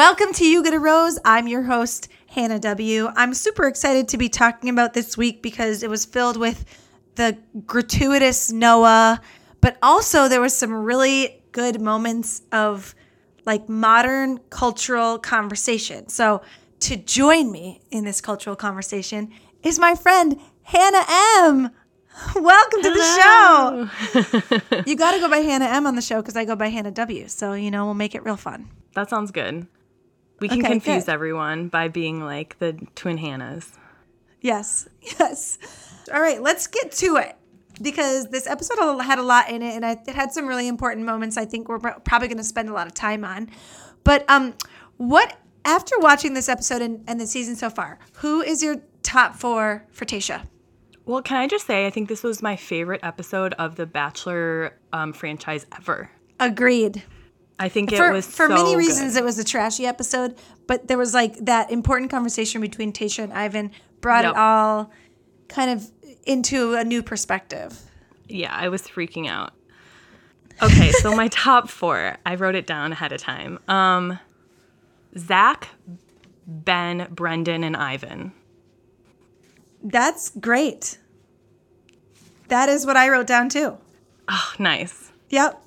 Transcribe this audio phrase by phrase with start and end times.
[0.00, 1.18] Welcome to You Get a Rose.
[1.26, 3.10] I'm your host, Hannah W.
[3.16, 6.64] I'm super excited to be talking about this week because it was filled with
[7.16, 9.20] the gratuitous Noah,
[9.60, 12.94] but also there was some really good moments of
[13.44, 16.08] like modern cultural conversation.
[16.08, 16.40] So,
[16.78, 19.30] to join me in this cultural conversation
[19.62, 21.04] is my friend Hannah
[21.44, 21.70] M.
[22.36, 23.90] Welcome to the
[24.64, 24.82] show.
[24.86, 26.90] you got to go by Hannah M on the show because I go by Hannah
[26.90, 27.28] W.
[27.28, 28.70] So, you know, we'll make it real fun.
[28.94, 29.66] That sounds good.
[30.40, 31.12] We can Okay, confuse good.
[31.12, 33.72] everyone by being like the twin Hannahs.
[34.40, 34.88] Yes,
[35.20, 35.58] yes.
[36.12, 37.36] All right, let's get to it
[37.80, 41.36] because this episode had a lot in it, and it had some really important moments.
[41.36, 43.50] I think we're probably going to spend a lot of time on.
[44.02, 44.54] But um,
[44.96, 49.34] what after watching this episode and, and the season so far, who is your top
[49.34, 50.46] four for Tayshia?
[51.06, 54.74] Well, can I just say, I think this was my favorite episode of the Bachelor
[54.92, 56.10] um, franchise ever.
[56.38, 57.02] Agreed.
[57.60, 58.78] I think it for was for so many good.
[58.78, 60.34] reasons it was a trashy episode,
[60.66, 64.90] but there was like that important conversation between Tayshia and Ivan brought it all
[65.48, 65.90] kind of
[66.24, 67.78] into a new perspective.
[68.28, 69.52] Yeah, I was freaking out.
[70.62, 73.58] Okay, so my top four, I wrote it down ahead of time.
[73.68, 74.18] Um,
[75.18, 75.68] Zac,
[76.46, 78.32] Ben, Brendan, and Ivan.
[79.82, 80.98] That's great.
[82.48, 83.76] That is what I wrote down too.
[84.28, 85.12] Oh, nice.
[85.28, 85.62] Yep.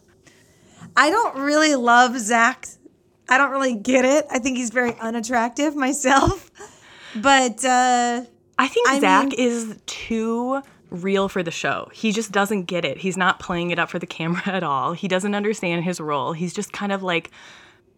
[0.95, 2.67] I don't really love Zac.
[3.29, 4.25] I don't really get it.
[4.29, 6.51] I think he's very unattractive myself.
[7.15, 8.23] But uh,
[8.57, 11.89] I think I Zac mean- is too real for the show.
[11.93, 12.97] He just doesn't get it.
[12.99, 14.93] He's not playing it up for the camera at all.
[14.93, 16.33] He doesn't understand his role.
[16.33, 17.31] He's just kind of like,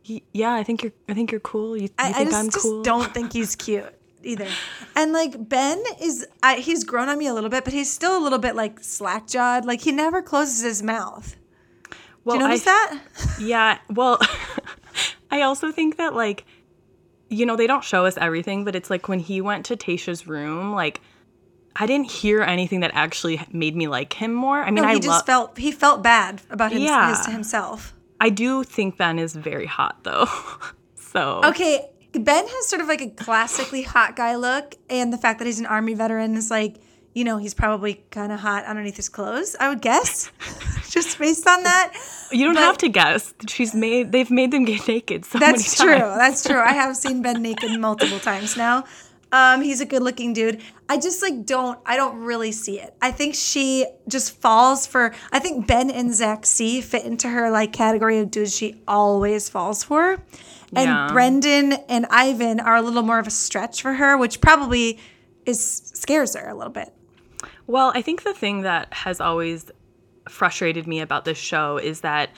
[0.04, 1.76] yeah, I think you're, I think you're cool.
[1.76, 2.84] You, you I, I think just, I'm just cool?
[2.84, 3.94] don't think he's cute
[4.24, 4.48] either.
[4.96, 8.18] And like Ben is, I, he's grown on me a little bit, but he's still
[8.18, 9.66] a little bit like slack jawed.
[9.66, 11.36] Like he never closes his mouth.
[12.26, 13.00] Well, Do you notice I, that?
[13.40, 13.78] Yeah.
[13.90, 14.20] Well,
[15.32, 16.44] I also think that like,
[17.30, 20.28] you know, they don't show us everything, but it's like when he went to Tayshia's
[20.28, 21.00] room, like.
[21.78, 24.62] I didn't hear anything that actually made me like him more.
[24.62, 25.26] I mean, No, I he just love.
[25.26, 27.10] felt he felt bad about him, Yeah.
[27.18, 27.94] his, himself.
[28.22, 30.26] I do think Ben is very hot though.
[30.96, 35.40] so Okay, Ben has sort of like a classically hot guy look, and the fact
[35.40, 36.76] that he's an army veteran is like,
[37.16, 39.56] you know, he's probably kind of hot underneath his clothes.
[39.60, 40.30] I would guess,
[40.92, 41.94] just based on that.
[42.32, 43.34] You don't But- have to guess.
[43.48, 44.12] She's made.
[44.12, 46.00] They've made them get naked so That's many true.
[46.00, 46.18] times.
[46.20, 46.60] That's true.
[46.60, 48.84] I have seen Ben naked multiple times now.
[49.32, 50.62] Um, he's a good-looking dude.
[50.88, 51.80] I just like don't.
[51.86, 52.96] I don't really see it.
[53.02, 55.14] I think she just falls for.
[55.32, 59.50] I think Ben and Zac C fit into her like category of dudes she always
[59.50, 60.12] falls for,
[60.76, 61.10] and Yeah.
[61.12, 65.00] Brendan and Ivan are a little more of a stretch for her, which probably
[65.46, 65.60] is
[65.94, 66.94] scares her a little bit.
[67.68, 69.72] Well, I think the thing that has always
[70.30, 72.30] frustrated me about this show is that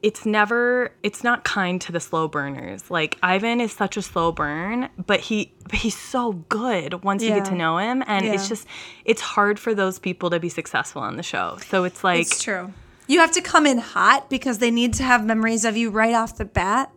[0.00, 2.90] it's never it's not kind to the slow burners.
[2.90, 7.28] Like Ivan is such a slow burn, but he but he's so good once you
[7.30, 8.66] get to know him and it's just
[9.04, 11.58] it's hard for those people to be successful on the show.
[11.66, 12.72] So it's like It's true.
[13.06, 16.14] You have to come in hot because they need to have memories of you right
[16.14, 16.90] off the bat,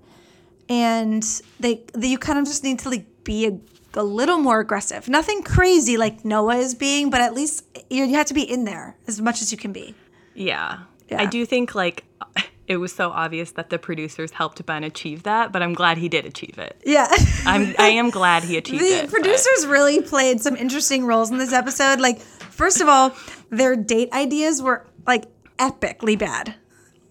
[0.70, 1.24] and
[1.60, 3.60] they, they you kind of just need to like be a,
[3.98, 5.08] a little more aggressive.
[5.10, 8.64] Nothing crazy like Noah is being, but at least you, you have to be in
[8.64, 9.96] there as much as you can be.
[10.34, 10.80] Yeah.
[11.10, 11.22] Yeah.
[11.22, 12.04] I do think like
[12.68, 16.10] it was so obvious that the producers helped Ben achieve that, but I'm glad he
[16.10, 16.80] did achieve it.
[16.86, 17.08] Yeah.
[17.46, 19.02] I'm I am glad he achieved the it.
[19.04, 22.00] but- producers really played some interesting roles in this episode.
[22.00, 23.14] Like, first of all,
[23.50, 25.26] their date ideas were like
[25.58, 26.56] epically bad.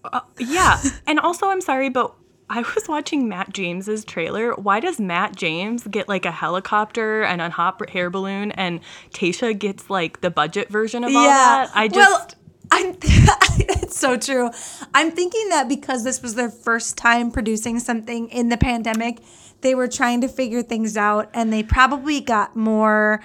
[0.03, 0.79] Uh, yeah.
[1.05, 2.13] And also I'm sorry, but
[2.49, 4.53] I was watching Matt James's trailer.
[4.53, 8.79] Why does Matt James get like a helicopter and a hot air balloon and
[9.11, 11.69] Tayshia gets like the budget version of all that?
[11.75, 12.27] I just well,
[12.71, 12.95] I'm.
[13.01, 14.49] it's so true.
[14.93, 19.19] I'm thinking that because this was their first time producing something in the pandemic,
[19.61, 23.21] they were trying to figure things out, and they probably got more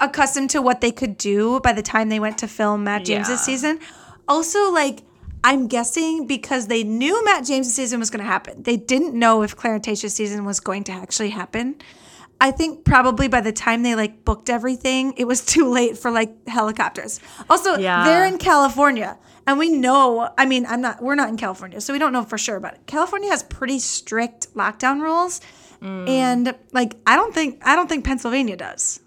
[0.00, 3.30] accustomed to what they could do by the time they went to film Matt James's
[3.30, 3.36] Yeah.
[3.36, 3.80] season.
[4.26, 5.02] Also, like.
[5.44, 8.62] I'm guessing because they knew Matt James' season was going to happen.
[8.62, 11.76] They didn't know if Tayshia's season was going to actually happen.
[12.40, 16.10] I think probably by the time they like booked everything, it was too late for
[16.10, 17.20] like helicopters.
[17.48, 18.04] Also, Yeah.
[18.04, 19.18] they're in California.
[19.46, 22.24] And we know, I mean, I'm not we're not in California, so we don't know
[22.24, 25.42] for sure, but California has pretty strict lockdown rules.
[25.82, 26.08] Mm.
[26.08, 29.00] And like I don't think I don't think Pennsylvania does.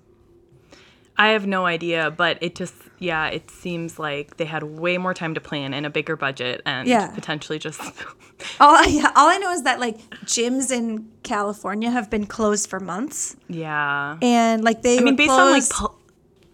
[1.17, 5.13] I have no idea, but it just yeah, it seems like they had way more
[5.13, 7.07] time to plan and a bigger budget and Yeah.
[7.11, 7.79] potentially just
[8.59, 12.69] All I, yeah, all I know is that like gyms in California have been closed
[12.69, 13.35] for months.
[13.49, 14.17] yeah.
[14.21, 15.93] And like they I mean, based on like po-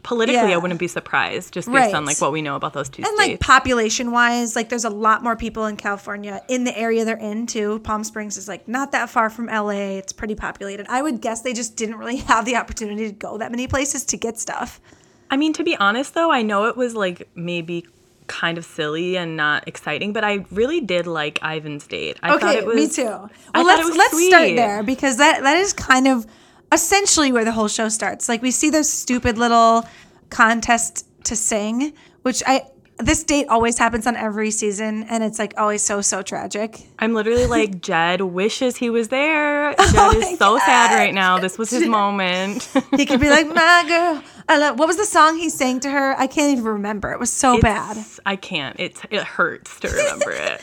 [0.04, 1.94] politically, I wouldn't be surprised just based Right.
[1.96, 4.90] on like what we know about those two And like population wise, like there's a
[4.90, 7.80] lot more people in California in the area they're in too.
[7.80, 9.98] Palm Springs is like not that far from LA.
[10.00, 10.86] It's pretty populated.
[10.90, 14.04] I would guess they just didn't really have the opportunity to go that many places
[14.06, 14.82] to get stuff.
[15.30, 17.86] I mean, to be honest though, I know it was like maybe
[18.28, 22.18] kind of silly and not exciting, but I really did like Ivan's date.
[22.24, 23.04] I thought Okay, it was me too.
[23.04, 26.26] Well, I let's let's start there because that that is kind of
[26.72, 28.28] essentially where the whole show starts.
[28.30, 29.88] Like we see this stupid little
[30.30, 31.94] contest to sing,
[32.24, 32.66] which I
[32.98, 36.88] this date always happens on every season, and it's like always so so tragic.
[37.00, 39.72] I'm literally like Jed wishes he was there.
[39.80, 41.40] Jed Oh is so sad right now.
[41.40, 42.70] This was his moment.
[42.96, 45.90] He could be like, "My girl." I love, what was the song he sang to
[45.90, 46.20] her?
[46.20, 47.12] I can't even remember.
[47.14, 47.98] It was so bad.
[48.26, 48.76] I can't.
[48.78, 50.62] It's it hurts to remember it.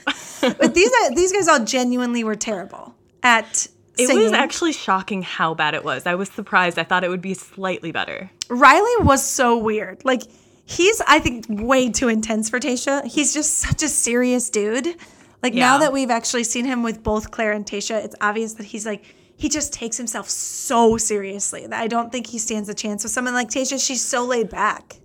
[0.59, 3.67] But these these guys all genuinely were terrible at
[3.99, 4.23] It singing.
[4.25, 6.07] was actually shocking how bad it was.
[6.07, 6.79] I was surprised.
[6.79, 8.31] I thought it would be slightly better.
[8.49, 10.05] Riley was so weird.
[10.05, 10.23] Like
[10.71, 13.05] he's I think way too intense for Tayshia.
[13.05, 14.97] He's just such a serious dude.
[15.43, 18.65] Like now that we've actually seen him with both Clare and Tayshia, it's obvious that
[18.65, 19.05] he's like
[19.37, 23.13] he just takes himself so seriously that I don't think he stands a chance with
[23.13, 23.85] someone like Tayshia.
[23.85, 24.97] She's so laid back.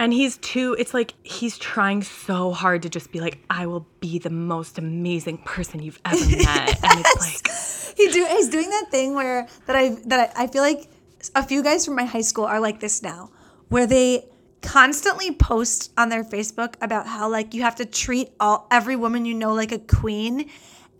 [0.00, 3.86] And he's too, it's like he's trying so hard to just be like, I will
[3.98, 6.84] be the most amazing person you've ever met.
[6.84, 10.46] And it's like, He do he's doing that thing where that I that I, I
[10.48, 10.88] feel like
[11.34, 13.30] a few guys from my high school are like this now,
[13.68, 14.24] where they
[14.62, 19.24] constantly post on their Facebook about how like you have to treat all every woman
[19.24, 20.50] you know like a queen.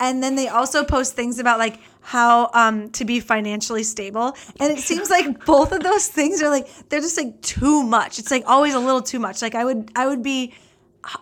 [0.00, 4.37] And then they also post things about like how um to be financially stable.
[4.60, 8.19] And it seems like both of those things are like they're just like too much.
[8.19, 9.43] It's like always a little too much.
[9.43, 10.55] Like I would I would be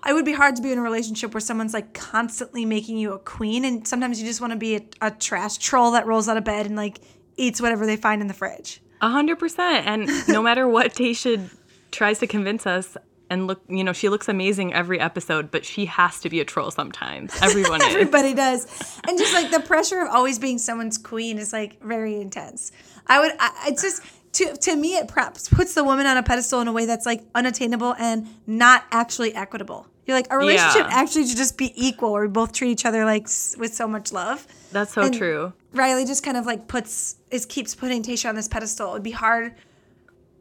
[0.06, 3.12] it would be hard to be in a relationship where someone's like constantly making you
[3.12, 6.28] a queen and sometimes you just want to be a, a trash troll that rolls
[6.28, 7.00] out of bed and like
[7.36, 8.80] eats whatever they find in the fridge.
[9.00, 9.86] a hundred percent.
[9.86, 11.50] And no matter what Tayshia
[11.90, 12.96] tries to convince us,
[13.30, 16.44] and look, you know, she looks amazing every episode, but she has to be a
[16.44, 17.34] troll sometimes.
[17.42, 17.82] Everyone.
[17.82, 18.66] Everybody does.
[19.08, 22.70] And just like the pressure of always being someone's queen is like very intense.
[23.08, 24.02] I would, I, it's just,
[24.34, 27.06] to, to me, it perhaps puts the woman on a pedestal in a way that's
[27.06, 29.86] like unattainable and not actually equitable.
[30.06, 31.00] You're like, a relationship Yeah.
[31.00, 33.88] actually should just be equal where we both treat each other like s- with so
[33.88, 34.46] much love.
[34.70, 35.52] That's so And true.
[35.72, 38.90] Riley just kind of like puts is keeps putting Tayshia on this pedestal.
[38.92, 39.54] It'd be hard.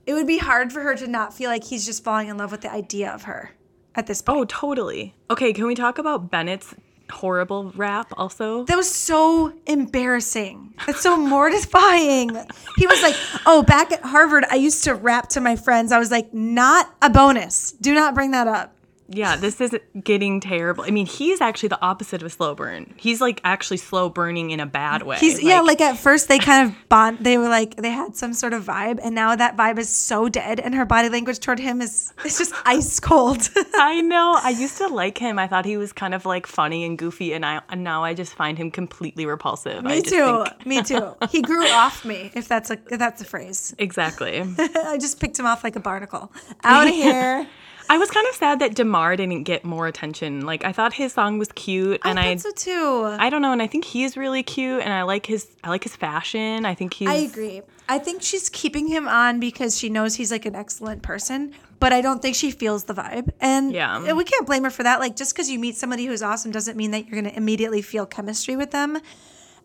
[0.05, 2.51] It would be hard for her to not feel like he's just falling in love
[2.51, 3.51] with the idea of her
[3.95, 4.37] at this point.
[4.37, 5.15] Oh, totally.
[5.29, 6.75] Okay, can we talk about Bennett's
[7.09, 8.65] horrible rap also?
[8.65, 10.73] That was so embarrassing.
[10.85, 12.29] That's so mortifying.
[12.77, 13.15] He was like,
[13.45, 16.93] "Oh, back at Harvard, I used to rap to my friends." I was like, "Not
[17.01, 17.71] a bonus.
[17.71, 18.74] Do not bring that up."
[19.07, 20.83] Yeah, this is getting terrible.
[20.83, 22.93] I mean, he's actually the opposite of a slow burn.
[22.97, 25.17] He's like actually slow burning in a bad way.
[25.17, 27.19] He's yeah, like at first they kind of bond.
[27.21, 30.27] They were like they had some sort of vibe, and now that vibe is so
[30.27, 33.47] dead, and her body language toward him is it's just ice cold.
[33.75, 34.39] I know.
[34.41, 35.37] I used to like him.
[35.37, 38.15] I thought he was kind of like funny and goofy, and I and now I
[38.15, 39.85] just find him completely repulsive.
[39.85, 40.43] I Me just too.
[40.45, 41.15] think- Me too.
[41.29, 43.75] He grew off me, if that's a if that's a phrase.
[43.77, 44.41] exactly.
[44.57, 46.31] I just picked him off like a barnacle.
[46.63, 47.47] Out of here.
[47.89, 50.45] I was kind of sad that Demar didn't get more attention.
[50.45, 53.15] Like I thought his song was cute, and I I, so too.
[53.19, 55.83] I don't know, and I think he's really cute, and I like his I like
[55.83, 56.65] his fashion.
[56.65, 57.61] I think he's I agree.
[57.87, 61.93] I think she's keeping him on because she knows he's like an excellent person, but
[61.93, 63.29] I don't think she feels the vibe.
[63.39, 64.03] And Yeah.
[64.03, 64.99] and we can't blame her for that.
[64.99, 67.81] Like just because you meet somebody who's awesome doesn't mean that you're going to immediately
[67.83, 68.97] feel chemistry with them.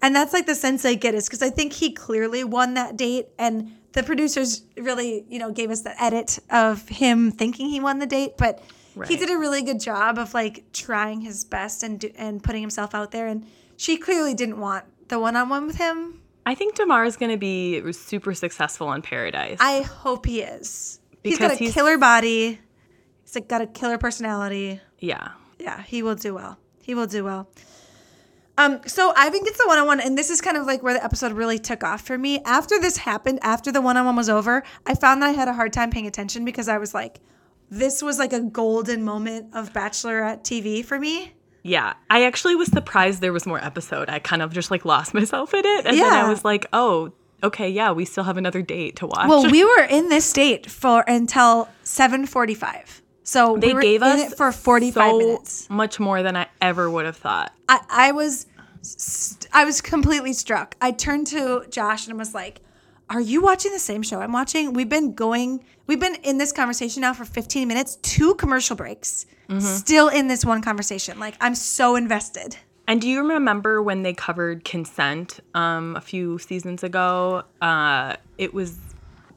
[0.02, 2.96] And that's like the sense I get is because I think he clearly won that
[2.96, 7.80] date, and the producers really, you know, gave us the edit of him thinking he
[7.80, 8.62] won the date, but
[9.06, 12.60] he did a really good job of like trying his best and do, and putting
[12.62, 13.26] himself out there.
[13.26, 16.20] And she clearly didn't want the one on one with him.
[16.46, 19.58] I think Demar is going to be super successful in Paradise.
[19.60, 20.98] I hope he is.
[21.22, 22.58] he's got a he's- killer body.
[23.22, 24.80] He's like got a killer personality.
[24.98, 25.32] yeah.
[25.58, 26.56] Yeah, he will do well.
[26.82, 27.46] He will do well.
[28.60, 30.92] Um, so Ivan gets the one on one, and this is kind of like where
[30.92, 32.42] the episode really took off for me.
[32.44, 35.48] After this happened, after the one on one was over, I found that I had
[35.48, 37.20] a hard time paying attention because I was like,
[37.70, 41.32] this was like a golden moment of Bachelorette TV for me.
[41.62, 44.10] Yeah, I actually was surprised there was more episode.
[44.10, 47.12] I kind of just like lost myself in it, and then I was like, "Oh,
[47.42, 50.70] okay, yeah, we still have another date to watch." Well, we were in this state
[50.70, 53.00] for until seven forty-five.
[53.22, 55.70] So they we were gave in us it for forty-five so minutes.
[55.70, 57.52] much more than I ever would have thought.
[57.68, 58.46] I, I was
[58.82, 60.74] st- I was completely struck.
[60.80, 62.60] I turned to Josh and was like,
[63.08, 64.72] "Are you watching the same show I'm watching?
[64.72, 69.26] We've been going we've been in this conversation now for 15 minutes, two commercial breaks.
[69.58, 71.18] Still in this one conversation.
[71.18, 72.56] Like I'm so invested."
[72.88, 77.44] And do you remember when they covered consent um, a few seasons ago?
[77.62, 78.76] Uh, it was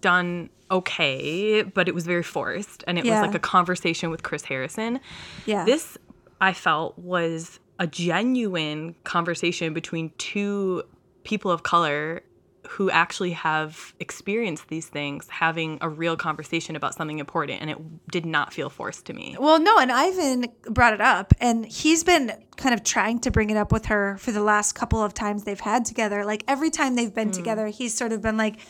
[0.02, 3.20] done okay, but it was very forced, and it Yeah.
[3.22, 5.00] was like a conversation with Chris Harrison.
[5.46, 5.66] Yeah.
[5.66, 5.98] This
[6.42, 10.82] I felt was a genuine conversation between two
[11.26, 12.24] people of color
[12.70, 17.78] who actually have experienced these things having a real conversation about something important and it
[18.10, 19.36] did not feel forced to me.
[19.38, 23.50] Well, no, and Ivan brought it up, and he's been kind of trying to bring
[23.50, 26.24] it up with her for the last couple of times they've had together.
[26.24, 27.36] Like every time they've been mm.
[27.36, 28.62] together, he's sort of been like,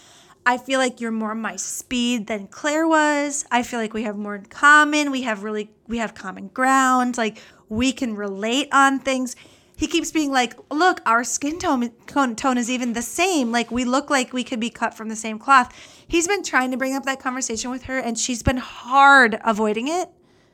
[0.44, 3.46] I feel like you're more my speed than Clare was.
[3.52, 5.12] I feel like we have more in common.
[5.12, 7.16] We have really, we have common ground.
[7.16, 7.38] Like
[7.74, 9.36] we can relate on things.
[9.76, 11.90] He keeps being like, look, our skin tone,
[12.36, 13.52] tone is even the same.
[13.52, 15.74] Like we look like we could be cut from the same cloth.
[16.08, 19.88] He's been trying to bring up that conversation with her, and she's been hard avoiding
[19.88, 20.10] it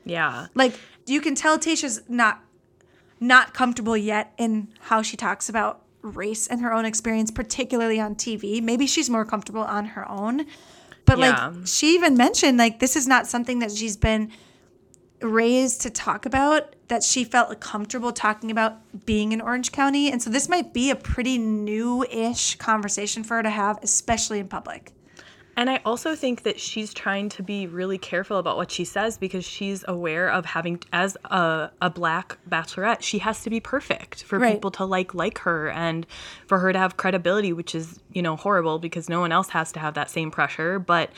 [0.05, 0.47] Yeah.
[0.55, 0.73] like
[1.05, 2.41] you can tell Tayshia's not
[3.19, 8.15] not comfortable yet in how she talks about race and her own experience, particularly on
[8.15, 8.61] TV.
[8.63, 10.45] Maybe she's more comfortable on her own.
[11.03, 11.47] But Yeah.
[11.49, 14.31] like she even mentioned, like this is not something that she's been
[15.21, 20.11] raised to talk about that she felt comfortable talking about being in Orange County.
[20.11, 24.47] And so this might be a pretty new-ish conversation for her to have, especially in
[24.47, 24.93] public.
[25.57, 29.17] And I also think that she's trying to be really careful about what she says
[29.17, 34.23] because she's aware of having, as a, a black bachelorette, she has to be perfect
[34.23, 34.53] for Right.
[34.53, 36.07] people to like like her and
[36.47, 39.73] for her to have credibility, which is you know horrible because no one else has
[39.73, 40.79] to have that same pressure.
[40.79, 41.11] But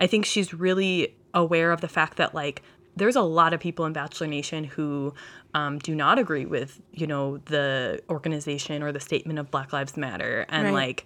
[0.00, 2.62] I think she's really aware of the fact that like
[2.96, 5.14] there's a lot of people in Bachelor Nation who
[5.52, 9.96] um, do not agree with you know the organization or the statement of Black Lives
[9.96, 10.72] Matter and Right.
[10.74, 11.04] like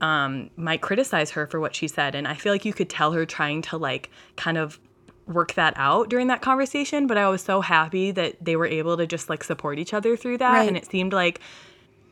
[0.00, 2.14] um, might criticize her for what she said.
[2.14, 4.78] And I feel like you could tell her trying to like kind of
[5.26, 7.06] work that out during that conversation.
[7.06, 10.16] But I was so happy that they were able to just like support each other
[10.16, 10.52] through that.
[10.52, 10.68] Right.
[10.68, 11.40] And it seemed like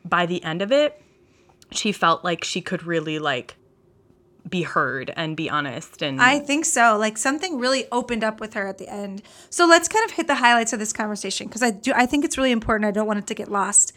[0.05, 1.01] by the end of it,
[1.71, 3.57] she felt like she could really like
[4.49, 6.97] be heard and be honest and I think so.
[6.99, 9.23] Like something really opened up with her at the end.
[9.51, 12.25] So let's kind of hit the highlights of this conversation because I do I think
[12.25, 12.87] it's really important.
[12.89, 13.93] I don't want it to get lost.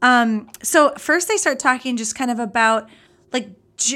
[0.00, 2.88] Um, so first they start talking just kind of about
[3.32, 3.48] like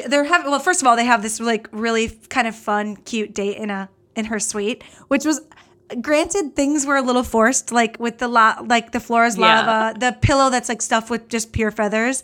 [0.06, 3.34] they're having well first of all they have this like really kind of fun cute
[3.34, 5.40] date in a in her suite which was
[6.00, 9.60] granted things were a little forced like with the la- like the floor is Yeah.
[9.66, 12.22] lava the pillow that's like stuffed with just pure feathers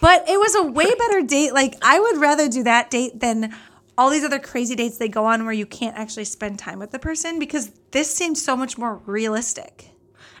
[0.00, 1.52] but it was a way better date.
[1.52, 3.54] Like i would rather do that date than
[3.96, 6.92] all these other crazy dates they go on where you can't actually spend time with
[6.92, 9.90] the person because this seems so much more realistic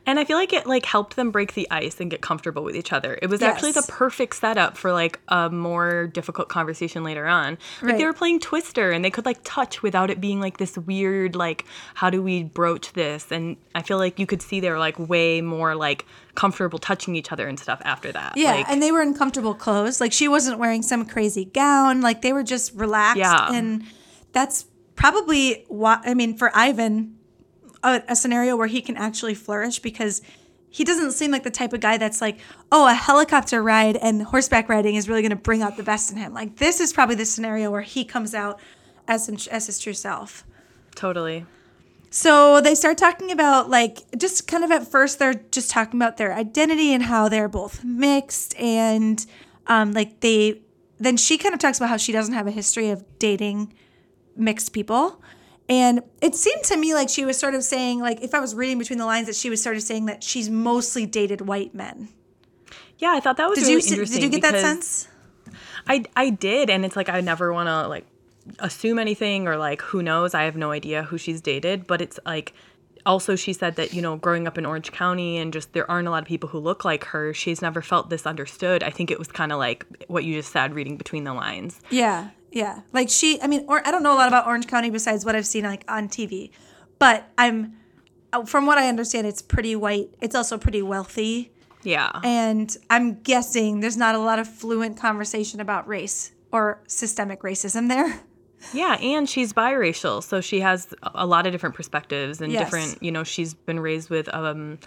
[0.08, 2.74] And I feel like it like helped them break the ice and get comfortable with
[2.74, 3.18] each other.
[3.20, 7.58] It was actually the perfect setup for like a more difficult conversation later on.
[7.82, 7.98] Like Right.
[7.98, 11.36] they were playing Twister and they could like touch without it being like this weird
[11.36, 13.30] like how do we broach this?
[13.30, 17.14] And I feel like you could see they were like way more like comfortable touching
[17.14, 18.32] each other and stuff after that.
[18.36, 20.00] Yeah, Like, and they were in comfortable clothes.
[20.00, 22.00] Like she wasn't wearing some crazy gown.
[22.00, 23.18] Like they were just relaxed.
[23.18, 23.52] Yeah.
[23.52, 23.84] And
[24.32, 27.17] that's probably what I mean for Ivan,
[27.82, 30.22] a, a scenario where he can actually flourish because
[30.70, 32.38] he doesn't seem like the type of guy that's like,
[32.70, 36.12] oh, a helicopter ride and horseback riding is really going to bring out the best
[36.12, 36.34] in him.
[36.34, 38.60] Like this is probably the scenario where he comes out
[39.06, 40.44] as as his true self.
[40.94, 41.46] totally.
[42.10, 46.16] So they start talking about like just kind of at first they're just talking about
[46.16, 49.24] their identity and how they're both mixed and
[49.66, 50.62] um like they
[50.98, 53.72] then she kind of talks about how she doesn't have a history of dating
[54.36, 55.22] mixed people.
[55.68, 58.54] And it seemed to me like she was sort of saying like if I was
[58.54, 61.74] reading between the lines that she was sort of saying that she's mostly dated white
[61.74, 62.08] men.
[62.98, 64.20] Yeah, I thought that was Did really you interesting.
[64.20, 65.08] did you get that sense?
[65.86, 68.06] I I did, and it's like I never want to like
[68.60, 70.34] assume anything or like who knows.
[70.34, 72.54] I have no idea who she's dated, but it's like
[73.06, 76.08] also she said that you know growing up in Orange County and just there aren't
[76.08, 77.32] a lot of people who look like her.
[77.32, 78.82] She's never felt this understood.
[78.82, 81.80] I think it was kind of like what you just said, reading between the lines.
[81.90, 82.80] Yeah, yeah.
[82.92, 85.34] Like she, I mean, or I don't know a lot about Orange County besides what
[85.36, 86.50] I've seen like on TV,
[86.98, 87.74] but I'm,
[88.32, 90.10] uh, from what I understand, it's pretty white.
[90.20, 91.52] It's also pretty wealthy,
[91.82, 97.40] Yeah, and I'm guessing there's not a lot of fluent conversation about race or systemic
[97.42, 98.20] racism there.
[98.74, 102.64] yeah, and she's biracial, so she has a- a lot of different perspectives and Yes.
[102.64, 103.02] different.
[103.02, 104.78] You know, she's been raised with um,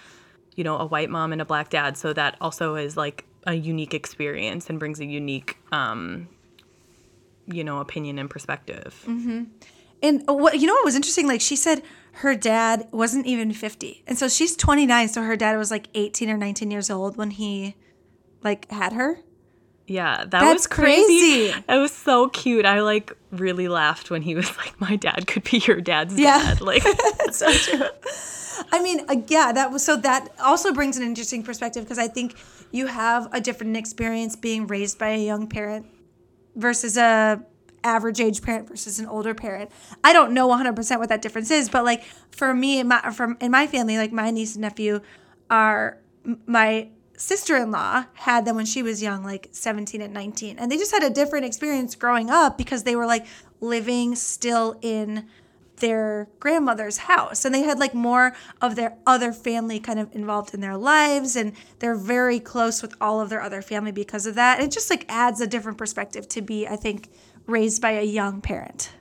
[0.55, 3.53] you know, a white mom and a black dad, so that also is like a
[3.53, 6.27] unique experience and brings a unique um
[7.47, 9.03] you know opinion and perspective
[10.03, 11.27] And what you know what was interesting?
[11.27, 11.83] Like she said,
[12.13, 15.07] her dad wasn't even 50, and so she's 29.
[15.09, 17.75] So her dad was like 18 or 19 years old when he,
[18.43, 19.19] like, had her.
[19.87, 21.51] yeah that That's was crazy.
[21.51, 21.63] crazy.
[21.69, 25.43] it was so cute i like really laughed when he was like my dad could
[25.43, 26.37] be your dad's Yeah.
[26.39, 26.83] dad like
[27.31, 27.85] so true.
[28.71, 32.07] I mean, uh, yeah, that was so that also brings an interesting perspective because I
[32.07, 32.35] think
[32.71, 35.85] you have a different experience being raised by a young parent
[36.55, 37.43] versus a
[37.83, 39.71] average age parent versus an older parent.
[40.03, 43.51] I don't know 100% what that difference is, but like for me my from in
[43.51, 45.01] my family, like my niece and nephew
[45.49, 45.97] are
[46.45, 50.57] my sister-in-law had them when she was young, like 17 and 19.
[50.57, 53.25] And they just had a different experience growing up because they were like
[53.59, 55.27] living still in
[55.81, 60.53] their grandmother's house and they had like more of their other family kind of involved
[60.53, 64.35] in their lives and they're very close with all of their other family because of
[64.35, 64.61] that.
[64.61, 67.09] It just like adds a different perspective to be I think
[67.45, 68.93] raised by a young parent.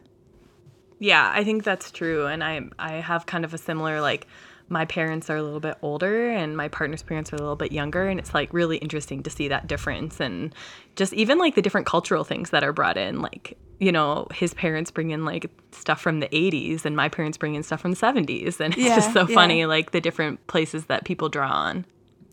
[0.99, 4.27] Yeah, I think that's true and I I have kind of a similar like
[4.71, 7.73] my parents are a little bit older and my partner's parents are a little bit
[7.73, 10.55] younger and it's like really interesting to see that difference and
[10.97, 14.55] just even like the different cultural things that are brought in like you know his
[14.55, 17.91] parents bring in like stuff from the 80s and my parents bring in stuff from
[17.91, 19.35] the 70s and it's Yeah, just so yeah.
[19.35, 21.85] funny like the different places that people draw on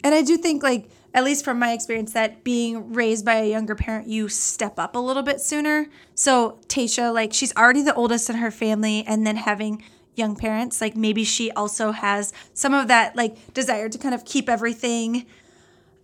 [0.04, 3.50] And I do think, like, at least from my experience, that being raised by a
[3.50, 5.88] younger parent, you step up a little bit sooner.
[6.14, 9.82] So, Tayshia, like, she's already the oldest in her family, and then having
[10.18, 14.26] young parents, like, maybe she also has some of that, like, desire to kind of
[14.26, 15.26] keep everything,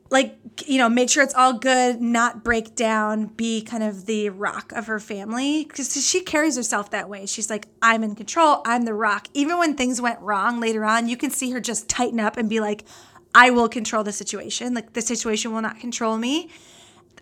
[0.10, 4.30] like, you know, make sure it's all good, not break down, be kind of the
[4.30, 5.66] rock of her family.
[5.66, 7.26] Because she carries herself that way.
[7.26, 9.28] She's like, I'm in control, I'm the rock.
[9.34, 12.48] Even when things went wrong later on, you can see her just tighten up and
[12.48, 12.86] be like,
[13.34, 14.76] I will control the situation.
[14.76, 16.50] Like the situation will not control me.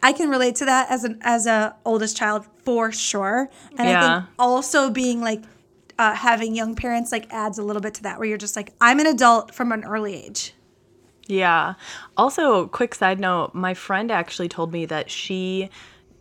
[0.03, 3.49] I can relate to that as an as a oldest child for sure.
[3.77, 5.43] And I think also being like
[6.01, 8.73] uh, having young parents like adds a little bit to that where you're just like
[8.81, 10.55] I'm an adult from an early age.
[11.27, 11.75] Yeah.
[12.17, 15.69] Also, quick side note, my friend actually told me that she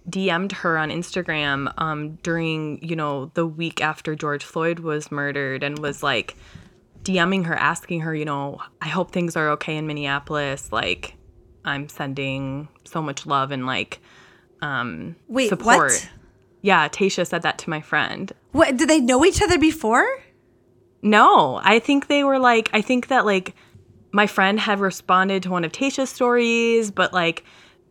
[0.07, 5.63] DM'd her on Instagram um, during, you know, the week after George Floyd was murdered
[5.63, 6.37] and was like
[7.03, 10.71] DMing her, asking her, you know, I hope things are okay in Minneapolis.
[10.71, 11.15] Like,
[11.65, 14.01] I'm sending so much love and like
[14.61, 15.91] um, Wait, support.
[15.91, 16.11] what?
[16.63, 18.33] Yeah, Tayshia said that to my friend.
[18.53, 20.07] What did they know each other before?
[21.03, 23.55] No, I think they were like, I think that like
[24.13, 27.45] my friend had responded to one of Tayshia's stories, but like,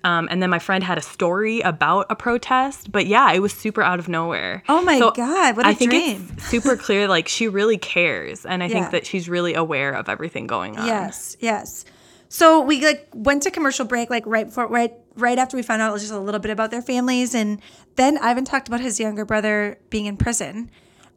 [0.04, 2.92] um, and then my friend had a story about a protest.
[2.92, 4.64] But yeah, it was super out of nowhere.
[4.70, 6.30] Oh my God, what a I think dream.
[6.38, 8.74] it's super clear, like she really cares, and I Yeah.
[8.74, 10.86] think that she's really aware of everything going on.
[10.86, 11.84] Yes, yes.
[12.30, 15.82] So we like went to commercial break like right before right right after we found
[15.82, 17.60] out just a little bit about their families and
[17.96, 20.70] then Ivan talked about his younger brother being in prison.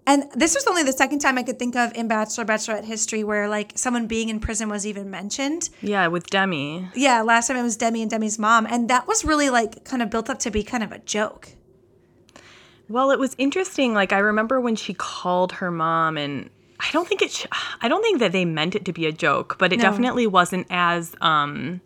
[0.05, 3.23] And this was only the second time I could think of in Bachelor Bachelorette history
[3.23, 5.71] where like someone being in prison was even mentioned.
[5.81, 6.89] Yeah, with Demi.
[6.95, 10.03] Yeah, last time it was Demi and Demi's mom and that was really like kind
[10.03, 11.51] of built up to be kind of a joke.
[12.89, 13.95] Well, it was interesting.
[13.95, 16.51] Like I remember when she called her mom, and
[16.87, 17.31] I don't think it.
[17.31, 17.47] Sh-
[17.81, 19.85] I don't think that they meant it to be a joke, but it No.
[19.85, 21.15] definitely wasn't as.
[21.21, 21.81] um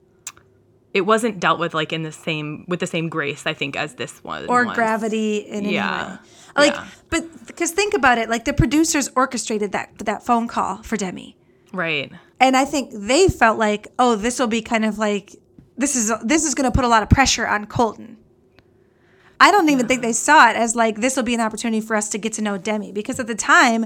[0.95, 3.95] It wasn't dealt with like in the same with the same grace, I think, as
[3.97, 4.75] this one or was.
[4.75, 6.13] gravity in Yeah.
[6.13, 6.19] way.
[6.57, 6.85] Like, Yeah.
[7.11, 11.37] but because think about it, like the producers orchestrated that that phone call for Demi.
[11.73, 12.11] Right.
[12.41, 15.37] and I think they felt like, oh, this will be kind of like
[15.77, 18.17] this is this is going to put a lot of pressure on Colton.
[19.39, 21.95] I don't even think they saw it as like this will be an opportunity for
[21.95, 23.85] us to get to know Demi because at the time,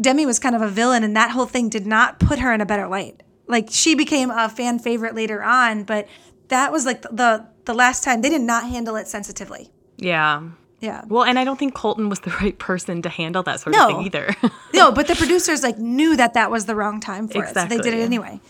[0.00, 2.60] Demi was kind of a villain, and that whole thing did not put her in
[2.60, 3.22] a better light.
[3.46, 6.06] Like she became a fan favorite later on, but
[6.48, 9.70] that was like the the last time they did not handle it sensitively.
[9.96, 10.42] Yeah.
[10.80, 11.02] Yeah.
[11.08, 13.88] Well, and I don't think Colton was the right person to handle that sort No.
[13.88, 14.34] of thing either.
[14.74, 17.64] No, but the producers like knew that that was the wrong time for it, so
[17.64, 18.40] they did it anyway.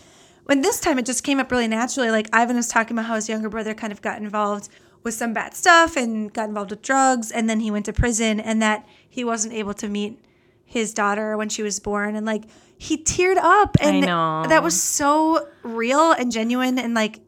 [0.43, 2.11] When this time it just came up really naturally.
[2.11, 4.67] Like Ivan was talking about how his younger brother kind of got involved
[5.03, 8.39] with some bad stuff and got involved with drugs, and then he went to prison,
[8.41, 10.19] and that he wasn't able to meet
[10.67, 12.43] his daughter when she was born, and like
[12.77, 14.45] he teared up, and know.
[14.47, 17.21] that was so real and genuine, and like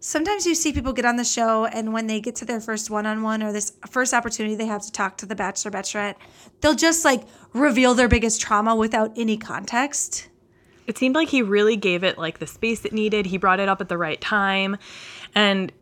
[0.00, 2.90] sometimes you see people get on the show and when they get to their first
[2.90, 6.14] one-on-one or this first opportunity they have to talk to the bachelor bachelorette
[6.60, 7.22] they'll just like
[7.54, 10.28] reveal their biggest trauma without any context
[10.86, 13.26] it seemed like he really gave it like the space it needed.
[13.26, 14.76] He brought it up at the right time.
[15.34, 15.72] And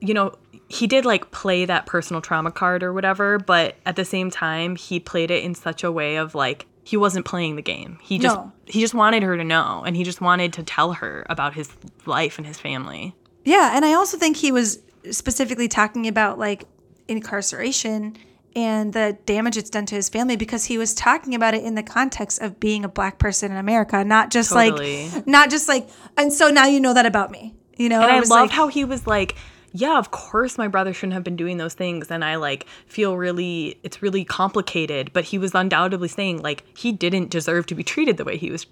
[0.00, 0.32] you know,
[0.68, 4.76] he did like play that personal trauma card or whatever, but at the same time,
[4.76, 7.98] he played it in such a way of like he wasn't playing the game.
[8.02, 8.52] He just No.
[8.66, 11.70] he just wanted her to know and he just wanted to tell her about his
[12.06, 13.14] life and his family.
[13.44, 14.78] yeah and i also think he was
[15.10, 16.64] specifically talking about like
[17.06, 18.16] incarceration
[18.56, 21.74] and the damage it's done to his family because he was talking about it in
[21.74, 25.08] the context of being a black person in america not just Totally.
[25.10, 28.10] like not just like and so now you know that about me you know And
[28.10, 29.36] I love like- how he was like,
[29.72, 32.10] yeah, of course my brother shouldn't have been doing those things.
[32.10, 35.12] And I like feel really, it's really complicated.
[35.12, 38.50] But he was undoubtedly saying like he didn't deserve to be treated the way he
[38.50, 38.66] was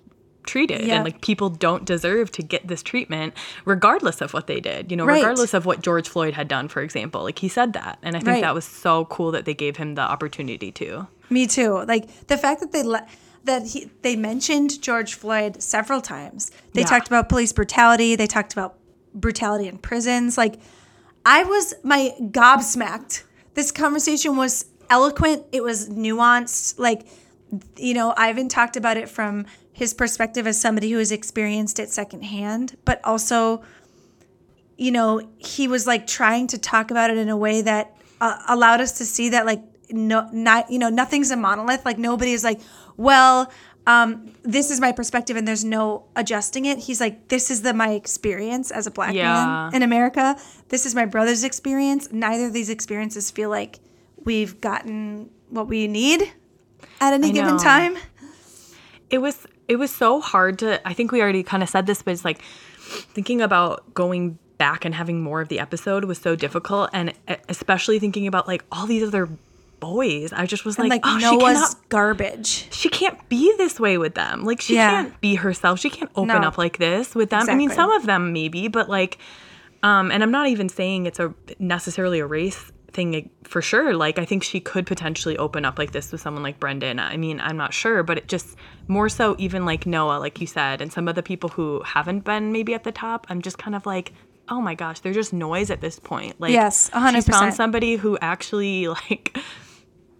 [0.46, 0.94] treated Yeah.
[0.94, 4.96] and like people don't deserve to get this treatment regardless of what they did you
[4.96, 5.16] know Right.
[5.16, 8.20] regardless of what george floyd had done for example like he said that and i
[8.20, 8.42] think Right.
[8.42, 11.82] that was so cool that they gave him the opportunity to Me too.
[11.88, 13.08] Like the fact that they let
[13.42, 16.52] that he they mentioned George Floyd several times.
[16.74, 16.86] They Yeah.
[16.86, 18.14] talked about police brutality.
[18.14, 18.76] They talked about
[19.14, 20.38] brutality in prisons.
[20.38, 20.60] Like
[21.26, 23.24] I was my gobsmacked.
[23.54, 25.44] This conversation was eloquent.
[25.50, 26.78] It was nuanced.
[26.78, 27.06] Like
[27.76, 31.90] you know, Ivan talked about it from his perspective as somebody who has experienced it
[31.90, 33.62] secondhand, but also
[34.76, 38.38] you know, he was like trying to talk about it in a way that uh,
[38.48, 42.32] allowed us to see that like no not you know nothing's a monolith like nobody
[42.32, 42.60] is like
[42.96, 43.50] well
[43.86, 47.72] um this is my perspective and there's no adjusting it he's like this is the
[47.72, 49.32] my experience as a black Yeah.
[49.32, 50.36] man in america
[50.68, 53.78] this is my brother's experience neither of these experiences feel like
[54.24, 56.32] we've gotten what we need
[57.00, 57.62] at any I given know.
[57.62, 57.96] time
[59.10, 62.02] it was it was so hard to i think we already kind of said this
[62.02, 62.42] but it's like
[63.14, 67.12] thinking about going back and having more of the episode was so difficult and
[67.48, 69.28] especially thinking about like all these other
[69.94, 70.32] boys.
[70.32, 72.72] I just was like, like oh she noah's cannot garbage.
[72.72, 74.44] She can't be this way with them.
[74.44, 74.90] Like she Yeah.
[74.90, 75.78] can't be herself.
[75.80, 76.48] She can't open No.
[76.48, 77.48] up like this with them.
[77.48, 79.18] I mean some of them maybe but like
[79.82, 83.94] um and i'm not even saying it's a necessarily a race thing for sure.
[83.94, 86.98] Like i think she could potentially open up like this with someone like brendan.
[86.98, 88.56] I mean i'm not sure but it just
[88.88, 92.24] more so even like noah like you said and some of the people who haven't
[92.24, 94.12] been maybe at the top i'm just kind of like
[94.48, 96.40] oh my gosh they're just noise at this point.
[96.40, 99.36] Like Yes, a hundred she's found somebody who actually like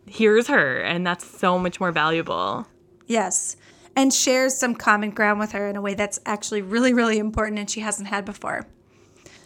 [0.07, 2.66] hears her and that's so much more valuable
[3.07, 3.57] Yes.
[3.95, 7.59] And shares some common ground with her in a way that's actually really, really important
[7.59, 8.66] and she hasn't had before.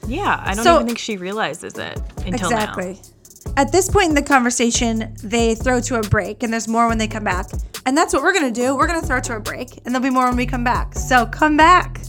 [0.07, 3.01] Yeah, I don't So- even think she realizes it until exactly.
[3.47, 3.53] now.
[3.57, 6.99] At this point in the conversation, they throw to a break, and there's more when
[6.99, 7.47] they come back.
[7.87, 8.77] And that's what we're going to do.
[8.77, 10.95] We're going to throw to a break, and there'll be more when we come back.
[10.95, 12.01] So come back.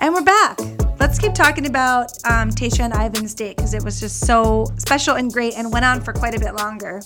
[0.00, 0.58] And we're back.
[1.06, 5.14] Let's keep talking about um, Tayshia and Ivan's date because it was just so special
[5.14, 7.00] and great and went on for quite a bit longer.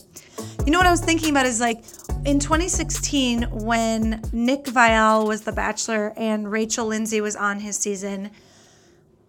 [0.65, 1.85] You know what I was thinking about is like
[2.25, 8.31] in 2016 when Nick Viall was the Bachelor and Rachel Lindsay was on his season,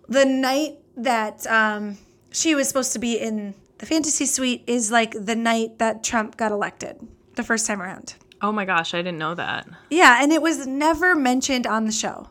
[0.07, 1.97] the night that um,
[2.31, 6.37] she was supposed to be in the fantasy suite is like the night that Trump
[6.37, 6.95] got elected
[7.35, 8.13] the first time around.
[8.41, 9.67] Oh my gosh, I didn't know that.
[9.89, 12.29] Yeah, and it was never mentioned on the show.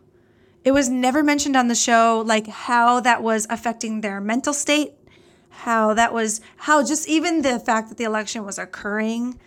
[0.65, 4.93] It was never mentioned on the show, like how that was affecting their mental state,
[5.49, 9.39] how that was, how just even the fact that the election was occurring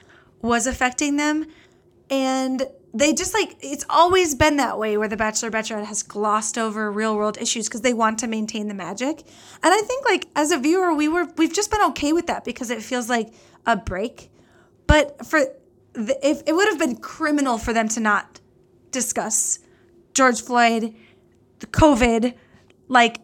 [0.42, 1.46] was affecting them.
[2.10, 6.58] And they just like, it's always been that way where the Bachelor Bachelorette has glossed
[6.58, 9.22] over real world issues because they want to maintain the magic.
[9.64, 12.44] And I think, like, as a viewer, we were, we've just been okay with that
[12.44, 13.34] because it feels like
[13.66, 14.30] a break.
[14.86, 15.40] But for,
[15.96, 18.40] if it would have been criminal for them to not
[18.92, 19.58] discuss
[20.14, 20.94] George Floyd,
[21.72, 22.34] COVID,
[22.88, 23.20] like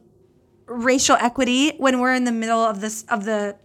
[0.68, 3.58] racial equity when we're in the middle of this of the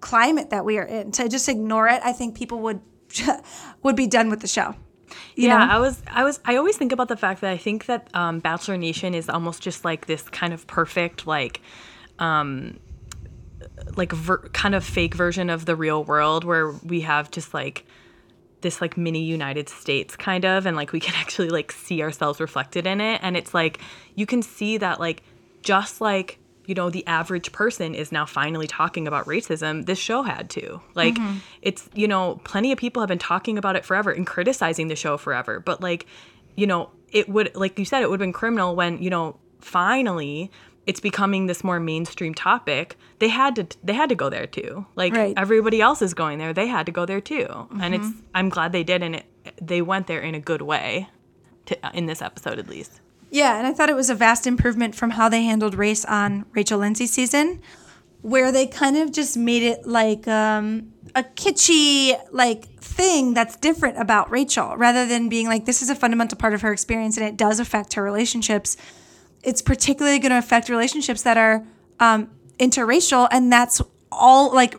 [0.00, 1.12] climate that we are in.
[1.12, 2.80] To just ignore it, I think people would
[3.82, 4.74] would be done with the show.
[5.36, 5.72] You yeah, know?
[5.72, 8.40] I was, I was, I always think about the fact that I think that um,
[8.40, 11.60] Bachelor Nation is almost just like this kind of perfect, like,
[12.18, 12.78] um,
[13.96, 17.86] like ver- kind of fake version of the real world where we have just like
[18.64, 22.40] this like mini United States kind of, and like we can actually like see ourselves
[22.40, 23.78] reflected in it, and it's like
[24.16, 25.22] you can see that like
[25.62, 30.22] just like you know the average person is now finally talking about racism this show
[30.22, 30.80] had to.
[30.94, 31.38] Like mm-hmm.
[31.62, 34.96] it's you know plenty of people have been talking about it forever and criticizing the
[34.96, 36.06] show forever but like
[36.56, 39.38] you know it would like you said it would have been criminal when you know
[39.60, 40.50] finally
[40.86, 44.84] it's becoming this more mainstream topic they had to they had to go there too
[44.96, 45.34] like Right.
[45.36, 47.46] everybody else is going there they had to go there too
[47.80, 49.24] and it's i'm glad they did and it
[49.60, 51.08] they went there in a good way
[51.66, 54.94] to, in this episode at least Yeah, and I thought it was a vast improvement
[54.94, 57.60] from how they handled race on Rachel Lindsay's season,
[58.22, 63.98] where they kind of just made it like um, a kitschy like thing that's different
[63.98, 67.26] about Rachel, rather than being like this is a fundamental part of her experience and
[67.26, 68.76] it does affect her relationships.
[69.44, 71.64] It's particularly going to affect relationships that are
[72.00, 73.80] um, interracial, and that's
[74.10, 74.76] all like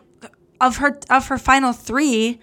[0.60, 2.40] of her of her final three.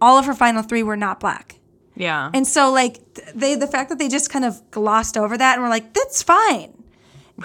[0.00, 1.58] All of her final three were not black.
[1.94, 2.98] yeah And so like
[3.34, 6.22] they the fact that they just kind of glossed over that and were like that's
[6.22, 6.72] fine.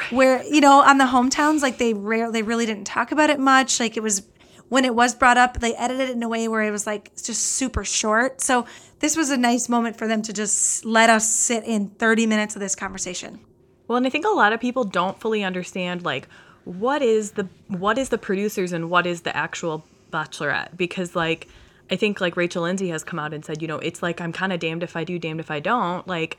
[0.10, 3.40] Where you know on the hometowns like they rare they really didn't talk about it
[3.40, 4.28] much like it was
[4.70, 7.16] when it was brought up they edited it in a way where it was like
[7.16, 8.42] just super short.
[8.42, 8.66] So
[9.00, 12.56] this was a nice moment for them to just let us sit in 30 minutes
[12.56, 13.40] of this conversation.
[13.88, 16.28] Well, and I think a lot of people don't fully understand like
[16.64, 21.48] what is the what is the producers and what is the actual bachelorette because like
[21.92, 24.34] I think like Rachel Lindsay has come out and said, you know, it's like I'm
[24.34, 26.08] kind of damned if I do, damned if I don't.
[26.08, 26.38] Like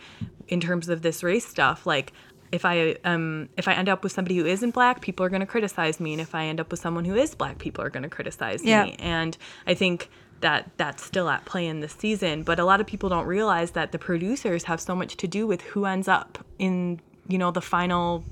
[0.48, 2.12] in terms of this race stuff, like
[2.50, 5.40] if I um if I end up with somebody who isn't black, people are going
[5.40, 7.90] to criticize me, and if I end up with someone who is black, people are
[7.90, 8.85] going to criticize Yeah.
[8.87, 8.96] me.
[8.98, 9.37] And
[9.68, 13.09] I think that that's still at play in this season, but a lot of people
[13.09, 17.00] don't realize that the producers have so much to do with who ends up in
[17.28, 18.24] you know the final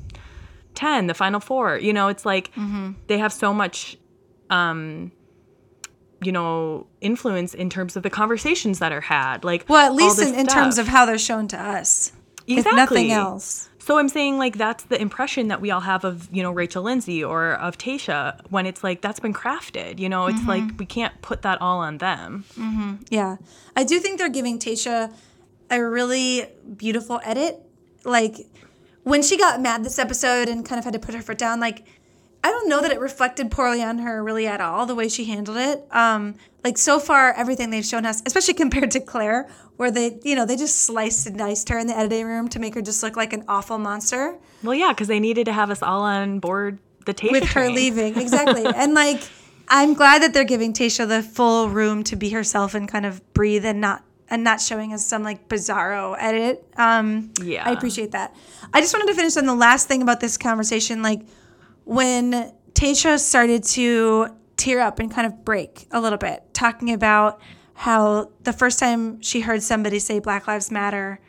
[0.75, 2.93] 10 the final four you know it's like Mm-hmm.
[3.07, 3.97] they have so much
[4.51, 5.13] um
[6.23, 10.21] you know influence in terms of the conversations that are had like Well, at least
[10.21, 12.13] in, in terms of how they're shown to us.
[12.47, 12.77] If Exactly.
[12.77, 13.69] nothing else.
[13.79, 16.83] so i'm saying like that's the impression that we all have of you know rachel
[16.83, 20.49] lindsay or of tayshia when it's like that's been crafted you know it's Mm-hmm.
[20.49, 22.45] like we can't put that all on them
[23.11, 23.37] Yeah.
[23.77, 25.11] I do think they're giving Tayshia
[25.71, 27.61] a really beautiful edit.
[28.05, 28.37] Like
[29.05, 31.61] when she got mad this episode and kind of had to put her foot down,
[31.61, 31.87] like
[32.43, 35.25] I don't know that it reflected poorly on her really at all the way she
[35.25, 35.87] handled it.
[35.91, 40.35] Um like so far everything they've shown us, especially compared to Clare, where they you
[40.35, 43.03] know, they just sliced and diced her in the editing room to make her just
[43.03, 44.37] look like an awful monster.
[44.63, 47.65] well yeah because they needed to have us all on board the tayshia with her
[47.65, 47.75] train.
[47.75, 49.21] leaving exactly and like
[49.69, 53.21] i'm glad that they're giving tayshia the full room to be herself and kind of
[53.35, 57.63] breathe and not and not showing us some like bizarro edit um Yeah.
[57.69, 58.35] i appreciate that
[58.73, 61.21] i just wanted to finish on the last thing about this conversation like
[61.85, 67.41] when tayshia started to tear up and kind of break a little bit talking about
[67.75, 71.21] how the first time she heard somebody say black lives matter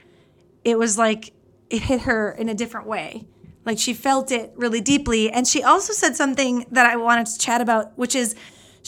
[0.63, 1.33] it was like
[1.69, 3.25] it hit her in a different way.
[3.65, 5.31] Like she felt it really deeply.
[5.31, 8.35] And she also said something that I wanted to chat about, which is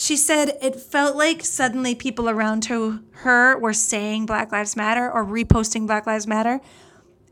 [0.00, 5.10] she said it felt like suddenly people around her, her were saying Black Lives Matter
[5.10, 6.60] or reposting Black Lives Matter.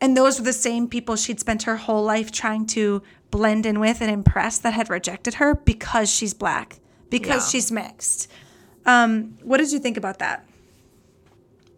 [0.01, 3.79] And those were the same people she'd spent her whole life trying to blend in
[3.79, 7.51] with and impress that had rejected her because she's black, because Yeah.
[7.61, 8.27] she's mixed.
[8.85, 10.45] Um, what did you think about that?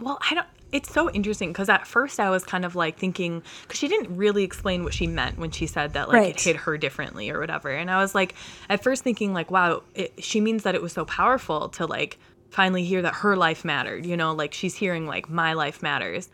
[0.01, 0.47] Well, I don't.
[0.71, 4.17] It's so interesting because at first I was kind of like thinking because she didn't
[4.17, 6.31] really explain what she meant when she said that like Right.
[6.37, 8.35] it hit her differently or whatever, and I was like
[8.69, 12.19] at first thinking like, wow, it, she means that it was so powerful to like
[12.51, 14.05] finally hear that her life mattered.
[14.05, 16.29] You know, like she's hearing like my life matters.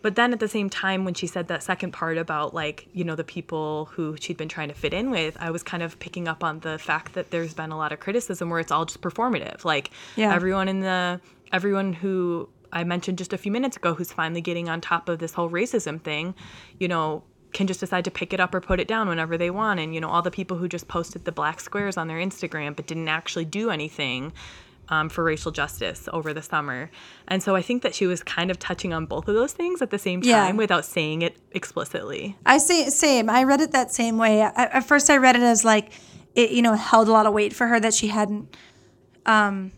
[0.00, 3.04] But then at the same time, when she said that second part about like, you
[3.04, 5.96] know, the people who she'd been trying to fit in with, I was kind of
[6.00, 8.84] picking up on the fact that there's been a lot of criticism where it's all
[8.84, 9.64] just performative.
[9.64, 10.34] Like Yeah.
[10.34, 11.20] everyone in the,
[11.52, 15.18] everyone who I mentioned just a few minutes ago who's finally getting on top of
[15.18, 16.34] this whole racism thing,
[16.78, 19.50] you know, can just decide to pick it up or put it down whenever they
[19.50, 19.78] want.
[19.78, 22.74] And, you know, all the people who just posted the black squares on their Instagram
[22.74, 24.32] but didn't actually do anything
[24.88, 26.90] um, for racial justice over the summer.
[27.28, 29.82] And so I think that she was kind of touching on both of those things
[29.82, 30.52] at the same time Yeah.
[30.52, 32.36] without saying it explicitly.
[32.46, 33.28] I say same.
[33.30, 34.40] I read it that same way.
[34.40, 35.92] At, at first, I read it as like
[36.34, 38.56] it, you know, held a lot of weight for her that she hadn't,
[39.26, 39.72] um,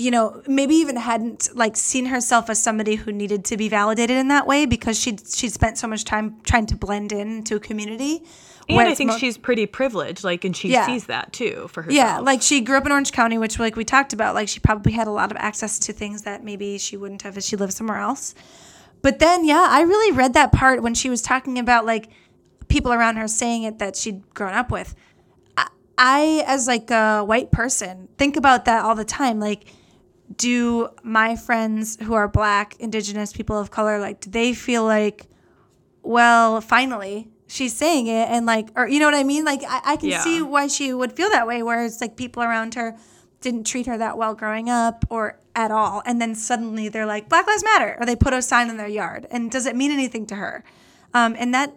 [0.00, 4.16] you know, maybe even hadn't like seen herself as somebody who needed to be validated
[4.16, 7.56] in that way because she she spent so much time trying to blend in into
[7.56, 8.22] a community.
[8.68, 10.86] And I think mo- she's pretty privileged, like, and she Yeah.
[10.86, 11.96] sees that too for herself.
[11.96, 14.60] yeah, like she grew up in Orange County, which like we talked about, like she
[14.60, 17.56] probably had a lot of access to things that maybe she wouldn't have if she
[17.56, 18.34] lived somewhere else.
[19.02, 22.10] But then, yeah, I really read that part when she was talking about like
[22.68, 24.94] people around her saying it that she'd grown up with.
[25.56, 25.66] I,
[25.98, 29.40] I as like a white person, think about that all the time.
[29.40, 29.64] Like,
[30.36, 35.26] do my friends who are black, indigenous, people of color, like, do they feel like,
[36.02, 39.44] well, finally she's saying it and like, or you know what I mean?
[39.44, 40.22] Like, I, I can Yeah.
[40.22, 42.96] see why she would feel that way, where it's like people around her
[43.40, 46.00] didn't treat her that well growing up or at all.
[46.06, 48.86] And then suddenly they're like, Black Lives Matter, or they put a sign in their
[48.88, 49.26] yard.
[49.32, 50.62] And does it mean anything to her?
[51.12, 51.74] Um, and that,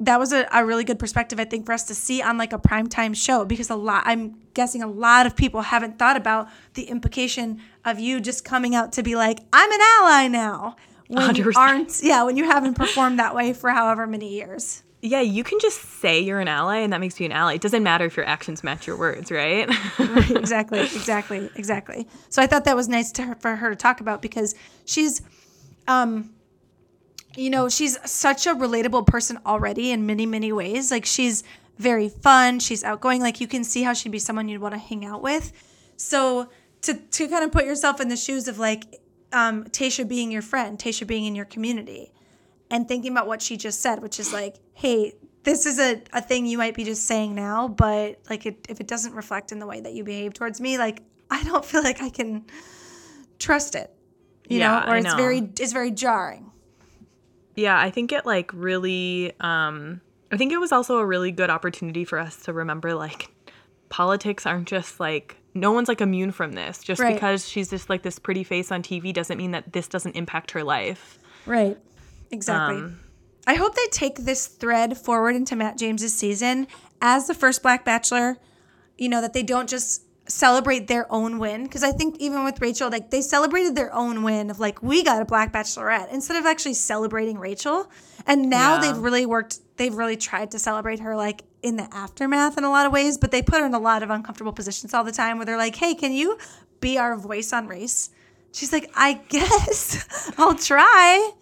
[0.00, 2.52] that was a, a really good perspective, I think, for us to see on like
[2.52, 6.48] a primetime show because a lot, I'm guessing a lot of people haven't thought about
[6.74, 10.76] the implication of you just coming out to be like, I'm an ally now.
[11.08, 11.56] When 100%.
[11.56, 14.82] aren't, yeah, when you haven't performed that way for however many years.
[15.02, 17.54] yeah, you can just say you're an ally, and that makes you an ally.
[17.54, 19.68] It doesn't matter if your actions match your words, right?
[19.98, 22.06] Right, exactly, exactly, exactly.
[22.28, 25.20] So I thought that was nice to her, for her to talk about because she's,
[25.88, 26.30] um,
[27.40, 30.90] you know, she's such a relatable person already in many, many ways.
[30.90, 31.42] Like she's
[31.78, 33.22] very fun, she's outgoing.
[33.22, 35.50] Like you can see how she'd be someone you'd want to hang out with.
[35.96, 36.50] So
[36.82, 39.00] to to kind of put yourself in the shoes of like
[39.32, 42.12] um, Tayshia being your friend, Tayshia being in your community,
[42.70, 46.20] and thinking about what she just said, which is like, hey, this is a, a
[46.20, 49.60] thing you might be just saying now, but like it, if it doesn't reflect in
[49.60, 52.44] the way that you behave towards me, like I don't feel like I can
[53.38, 53.94] trust it.
[54.46, 56.50] You Yeah, know, or I it's very it's very jarring.
[57.60, 60.00] Yeah, I think it like really um
[60.32, 63.30] I think it was also a really good opportunity for us to remember like
[63.88, 66.82] politics aren't just like no one's like immune from this.
[66.82, 67.14] Just Right.
[67.14, 70.52] because she's just like this pretty face on TV doesn't mean that this doesn't impact
[70.52, 71.18] her life.
[71.44, 71.76] Right.
[72.30, 72.76] Exactly.
[72.76, 73.00] Um,
[73.46, 76.68] I hope they take this thread forward into Matt James's season
[77.00, 78.38] as the first Black Bachelor.
[78.96, 82.60] You know that they don't just celebrate their own win because I think even with
[82.60, 86.36] Rachel, like they celebrated their own win of like we got a Black Bachelorette instead
[86.36, 87.90] of actually celebrating Rachel.
[88.26, 88.80] And now Yeah.
[88.80, 89.58] they've really worked.
[89.76, 93.18] They've really tried to celebrate her like in the aftermath in a lot of ways,
[93.18, 95.56] but they put her in a lot of uncomfortable positions all the time where they're
[95.58, 96.38] like, "Hey, can you
[96.80, 98.10] be our voice on race?"
[98.52, 101.32] She's like, "I guess I'll try."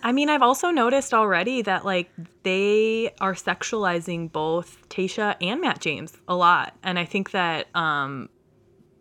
[0.00, 2.08] I mean, I've also noticed already that like
[2.44, 8.28] they are sexualizing both Tayshia and Matt James a lot, and I think that um,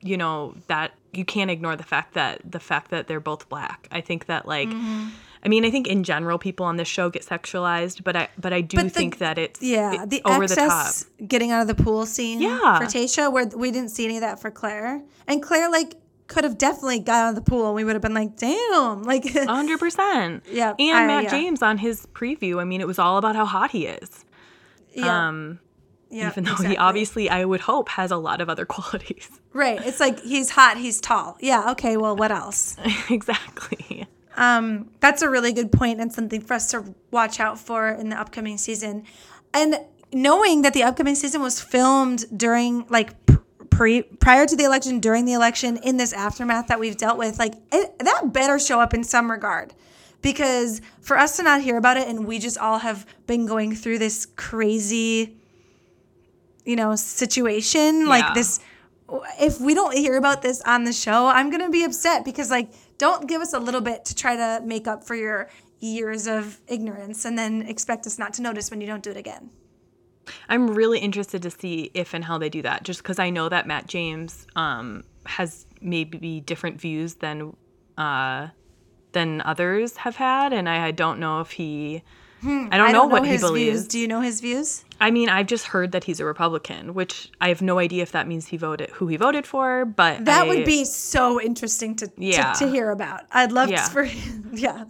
[0.01, 3.87] you know that you can't ignore the fact that the fact that they're both black.
[3.91, 4.69] I think that like.
[4.69, 5.07] Mm-hmm.
[5.45, 8.51] I mean, I think in general people on this show get sexualized, but I but
[8.53, 10.65] I do But the- think that it's Yeah, the over the top.
[10.65, 12.79] excess getting out of the pool scene Yeah.
[12.79, 16.43] for Tayshia, where we didn't see any of that for Clare, and Clare like could
[16.43, 19.31] have definitely got out of the pool, and we would have been like, "Damn!" Like,
[19.45, 20.43] hundred percent.
[20.51, 21.29] Yeah, and I- Matt yeah.
[21.29, 22.59] James on his preview.
[22.59, 24.25] I mean, it was all about how hot he is.
[24.93, 25.59] yeah, Um,
[26.09, 26.75] yeah, even though exactly.
[26.75, 29.29] he obviously, I would hope, has a lot of other qualities.
[29.53, 29.79] right.
[29.85, 31.37] It's like he's hot, he's tall.
[31.39, 31.97] Yeah, okay.
[31.97, 32.77] Well, what else?
[33.09, 34.07] exactly.
[34.35, 38.09] Um, that's a really good point and something for us to watch out for in
[38.09, 39.03] the upcoming season.
[39.53, 39.79] And
[40.13, 43.13] knowing that the upcoming season was filmed during like
[43.69, 47.39] pre prior to the election, during the election, in this aftermath that we've dealt with,
[47.39, 49.73] like it, that better show up in some regard.
[50.21, 53.75] Because for us to not hear about it and we just all have been going
[53.75, 55.37] through this crazy,
[56.67, 58.07] you know, situation, Yeah.
[58.07, 58.59] like this
[59.39, 62.69] if we don't hear about this on the show, I'm gonna be upset because like
[62.97, 65.49] don't give us a little bit to try to make up for your
[65.79, 69.17] years of ignorance and then expect us not to notice when you don't do it
[69.17, 69.49] again.
[70.49, 73.47] I'm really interested to see if and how they do that, just because I know
[73.47, 77.55] that Matt James um, has maybe different views than
[77.97, 78.49] uh,
[79.13, 82.03] than others have had, and I don't know if he.
[82.41, 82.67] Hmm.
[82.71, 83.79] I don't know what he believes.
[83.81, 83.87] views.
[83.87, 84.83] Do you know his views?
[84.99, 88.11] I mean, I've just heard that he's a Republican, which I have no idea if
[88.11, 91.95] that means he voted who he voted for, but That I- would be so interesting
[91.97, 92.53] to, Yeah.
[92.53, 93.21] to to hear about.
[93.31, 93.83] I'd love Yeah.
[93.85, 94.03] to for
[94.53, 94.83] yeah.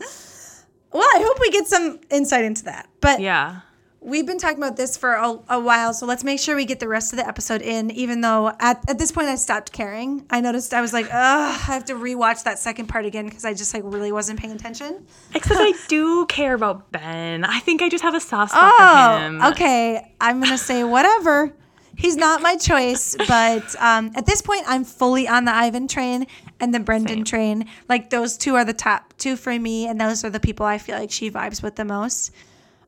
[0.94, 2.88] Well, I hope we get some insight into that.
[3.02, 3.62] But yeah.
[4.08, 6.80] We've been talking about this for a, a while, so let's make sure we get
[6.80, 10.26] the rest of the episode in, even though at, at this point I stopped caring.
[10.30, 13.44] I noticed I was like, ugh, I have to rewatch that second part again because
[13.44, 15.06] I just like really wasn't paying attention.
[15.36, 17.44] Except I do care about Ben.
[17.44, 19.42] I think I just have a soft spot for him.
[19.44, 20.10] Oh, okay.
[20.22, 21.54] I'm going to say whatever.
[21.98, 26.28] He's not my choice, but um, at this point, I'm fully on the Ivan train
[26.62, 27.26] and the Brendan Same.
[27.26, 27.66] train.
[27.90, 30.78] Like those two are the top two for me, and those are the people I
[30.78, 32.32] feel like she vibes with the most.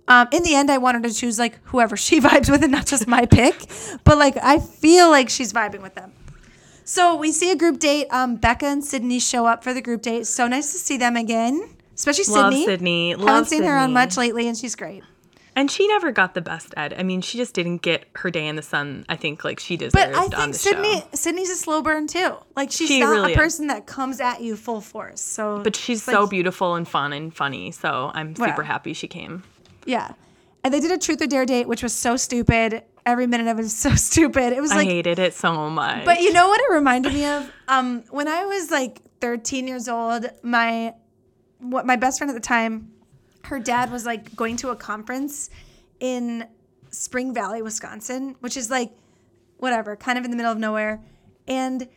[0.09, 2.85] Um, in the end, I wanted to choose like whoever she vibes with, and not
[2.87, 3.69] just my pick.
[4.03, 6.11] But like, I feel like she's vibing with them.
[6.83, 8.07] So we see a group date.
[8.09, 10.25] Um, Becca and Sydney show up for the group date.
[10.25, 12.41] So nice to see them again, especially Sydney.
[12.41, 12.65] Love Sydney.
[13.13, 13.25] Sydney.
[13.27, 15.03] Haven't seen her on much lately, and she's great.
[15.55, 16.95] And she never got the best ed.
[16.97, 19.05] I mean, she just didn't get her day in the sun.
[19.09, 21.07] I think like she deserved But I on think Sydney show.
[21.13, 22.35] Sydney's a slow burn too.
[22.55, 23.37] Like she's She not really a is.
[23.37, 25.19] person that comes at you full force.
[25.21, 27.71] So But she's it's so beautiful and fun and funny.
[27.71, 28.65] So I'm super Well.
[28.65, 29.43] happy she came.
[29.85, 30.13] Yeah.
[30.63, 32.83] And they did a truth or dare date, which was so stupid.
[33.05, 34.53] Every minute of it was so stupid.
[34.53, 36.05] It was like I hated it so much.
[36.05, 37.51] But you know what it reminded me of?
[37.67, 40.93] Um, when I was like 13 years old, my
[41.59, 42.91] what my best friend at the time,
[43.45, 45.49] her dad was like going to a conference
[45.99, 46.45] in
[46.89, 48.91] Spring Valley, Wisconsin, which is like
[49.57, 51.01] whatever, kind of in the middle of nowhere.
[51.47, 51.87] And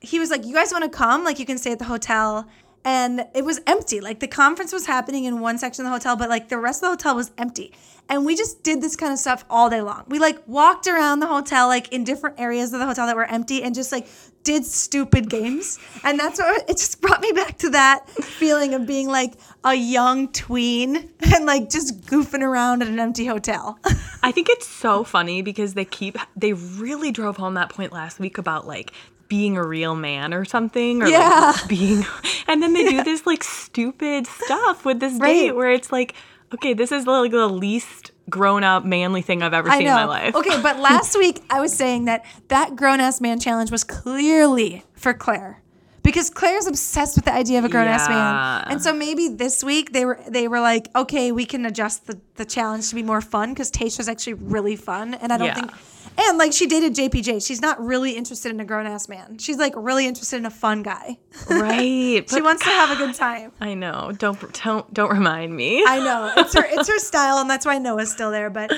[0.00, 1.24] he was like, "You guys want to come?
[1.24, 2.46] Like you can stay at the hotel."
[2.84, 4.00] And it was empty.
[4.00, 6.82] Like the conference was happening in one section of the hotel, but like the rest
[6.82, 7.72] of the hotel was empty.
[8.08, 10.04] And we just did this kind of stuff all day long.
[10.08, 13.24] We like walked around the hotel, like in different areas of the hotel that were
[13.24, 14.08] empty, and just like
[14.42, 15.78] did stupid games.
[16.02, 19.74] And that's what it just brought me back to that feeling of being like a
[19.74, 23.78] young tween and like just goofing around at an empty hotel.
[24.22, 28.18] I think it's so funny because they keep they really drove home that point last
[28.18, 28.92] week about like
[29.30, 32.04] being a real man or something or like, being
[32.48, 35.32] and then they do this like stupid stuff with this Right.
[35.32, 36.14] date where it's like
[36.52, 39.92] okay this is like the least grown up manly thing I've ever I seen know.
[39.92, 40.34] in my life.
[40.36, 44.84] Okay, but last week I was saying that that grown ass man challenge was clearly
[44.94, 45.62] for Clare
[46.02, 48.14] because Clare's obsessed with the idea of a grown ass Yeah.
[48.14, 48.64] man.
[48.72, 52.20] And so maybe this week they were they were like, okay, we can adjust the,
[52.36, 55.14] the challenge to be more fun because Tayshia's actually really fun.
[55.14, 55.54] And I don't Yeah.
[55.54, 55.72] think
[56.18, 57.46] and like she dated JPJ.
[57.46, 59.38] She's not really interested in a grown ass man.
[59.38, 61.18] She's like really interested in a fun guy.
[61.48, 62.28] Right.
[62.30, 63.52] She wants to have a good time.
[63.60, 64.12] I know.
[64.16, 65.84] Don't don't don't remind me.
[65.86, 66.32] I know.
[66.36, 68.50] It's her it's her style and that's why Noah's still there.
[68.50, 68.72] But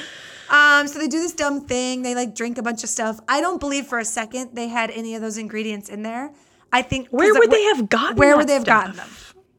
[0.50, 2.02] um so they do this dumb thing.
[2.02, 3.18] They like drink a bunch of stuff.
[3.28, 6.32] I don't believe for a second they had any of those ingredients in there.
[6.72, 8.16] I think Where it- would they have gotten?
[8.16, 8.82] where would they have stuff?
[8.84, 9.08] gotten them?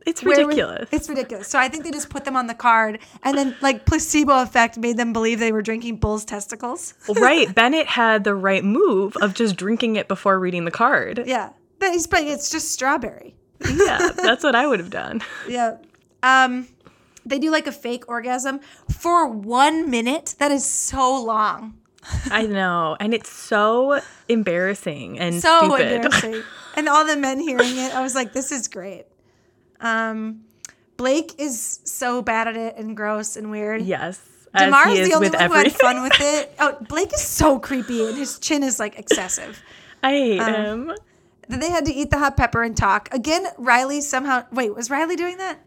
[0.05, 0.89] It's Where would- ridiculous.
[0.91, 1.47] it's ridiculous.
[1.47, 4.77] So I think they just put them on the card and then like placebo effect
[4.77, 6.93] made them believe they were drinking bull's testicles.
[7.15, 7.53] right.
[7.55, 11.23] Bennett had the right move of just drinking it before reading the card.
[11.25, 11.51] yeah.
[11.79, 13.35] But he's but it's just strawberry.
[13.65, 15.21] Yeah, that's what I would have done.
[15.47, 15.77] Yeah.
[16.21, 16.67] Um
[17.25, 18.59] they do like a fake orgasm
[18.91, 20.35] for one minute.
[20.39, 21.75] That is so long.
[22.31, 25.91] I know, and it's so embarrassing and so stupid.
[25.93, 26.43] embarrassing.
[26.75, 29.05] and all the men hearing it, I was like, this is great.
[29.79, 30.41] Um,
[30.97, 33.81] Blake is so bad at it and gross and weird.
[33.81, 34.21] yes,
[34.53, 36.53] as Demar's he is the only one who had fun with it.
[36.59, 39.61] Oh, Blake is so creepy and his chin is like excessive.
[40.03, 40.53] I hate Um,
[40.89, 40.97] him.
[41.49, 43.09] Then they had to eat the hot pepper and talk.
[43.13, 45.59] Again, Riley somehow wait, was Riley doing that?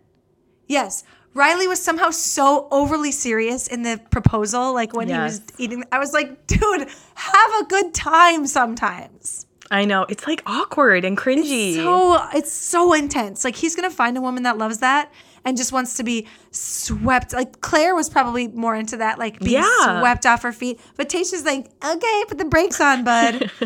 [0.69, 1.05] Yes.
[1.37, 5.85] Riley was somehow so overly serious in the proposal, like when he was eating.
[5.93, 9.47] I was like, dude, have a good time sometimes.
[9.71, 11.75] I know it's like awkward and cringy.
[11.75, 13.45] so it's so intense.
[13.45, 15.13] Like he's gonna find a woman that loves that
[15.45, 17.33] and just wants to be swept.
[17.33, 20.01] Like Clare was probably more into that, like being Yeah.
[20.01, 20.81] swept off her feet.
[20.97, 23.51] But Tayshia's like, okay, put the brakes on, bud.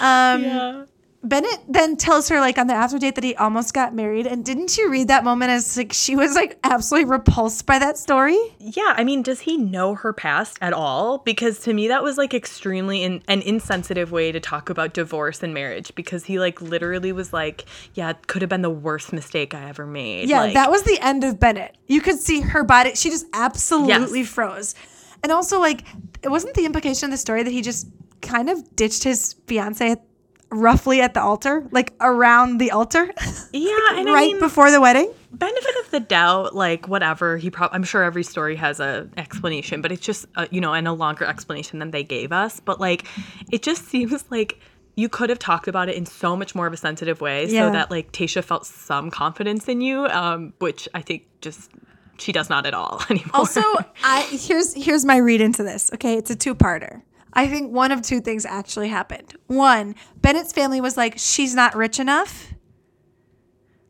[0.00, 0.84] um, yeah.
[1.22, 4.26] Bennett then tells her like on the after date that he almost got married.
[4.26, 7.98] And didn't you read that moment as like she was like absolutely repulsed by that
[7.98, 8.38] story?
[8.60, 11.18] Yeah, I mean, does he know her past at all?
[11.18, 15.42] Because to me, that was like extremely in, an insensitive way to talk about divorce
[15.42, 15.92] and marriage.
[15.94, 17.64] Because he like literally was like,
[17.94, 20.82] "Yeah, it could have been the worst mistake I ever made." Yeah, like, that was
[20.84, 21.76] the end of Bennett.
[21.86, 24.28] You could see her body; she just absolutely Yes.
[24.28, 24.74] froze.
[25.22, 25.82] And also, like,
[26.22, 27.88] it wasn't the implication of the story that he just
[28.22, 30.02] kind of ditched his fiance at,
[30.50, 33.12] roughly at the altar, like around the altar,
[33.52, 35.12] yeah, and I right mean, before the wedding.
[35.32, 37.36] benefit of the doubt, like whatever.
[37.36, 40.72] He probably, I'm sure every story has a explanation, but it's just, uh, you know,
[40.72, 42.60] and a longer explanation than they gave us.
[42.60, 43.06] But like,
[43.50, 44.60] it just seems like
[44.94, 47.66] you could have talked about it in so much more of a sensitive way, Yeah.
[47.68, 51.70] so that like Tayshia felt some confidence in you, um, which I think just
[52.18, 53.30] she does not at all anymore.
[53.34, 53.60] Also,
[54.04, 55.90] I here's here's my read into this.
[55.92, 57.02] Okay, it's a two-parter.
[57.36, 59.36] I think one of two things actually happened.
[59.46, 62.54] One, Bennett's family was like, she's not rich enough.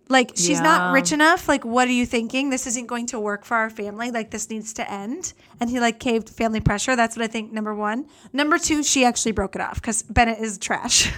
[0.08, 1.48] Like, she's not rich enough.
[1.48, 2.50] Like, what are you thinking?
[2.50, 4.10] This isn't going to work for our family.
[4.10, 5.32] Like, this needs to end.
[5.60, 6.96] And he like caved family pressure.
[6.96, 7.52] That's what I think.
[7.52, 8.06] Number one.
[8.32, 11.12] Number two, she actually broke it off because Bennett is trash.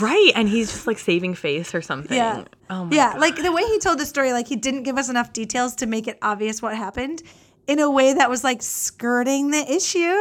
[0.00, 2.16] right, and he's just like saving face or something.
[2.16, 2.44] Yeah.
[2.70, 3.12] Oh my yeah.
[3.12, 3.20] God.
[3.20, 5.86] Like the way he told the story, like he didn't give us enough details to
[5.86, 7.22] make it obvious what happened
[7.66, 10.18] in a way that was like skirting the issue.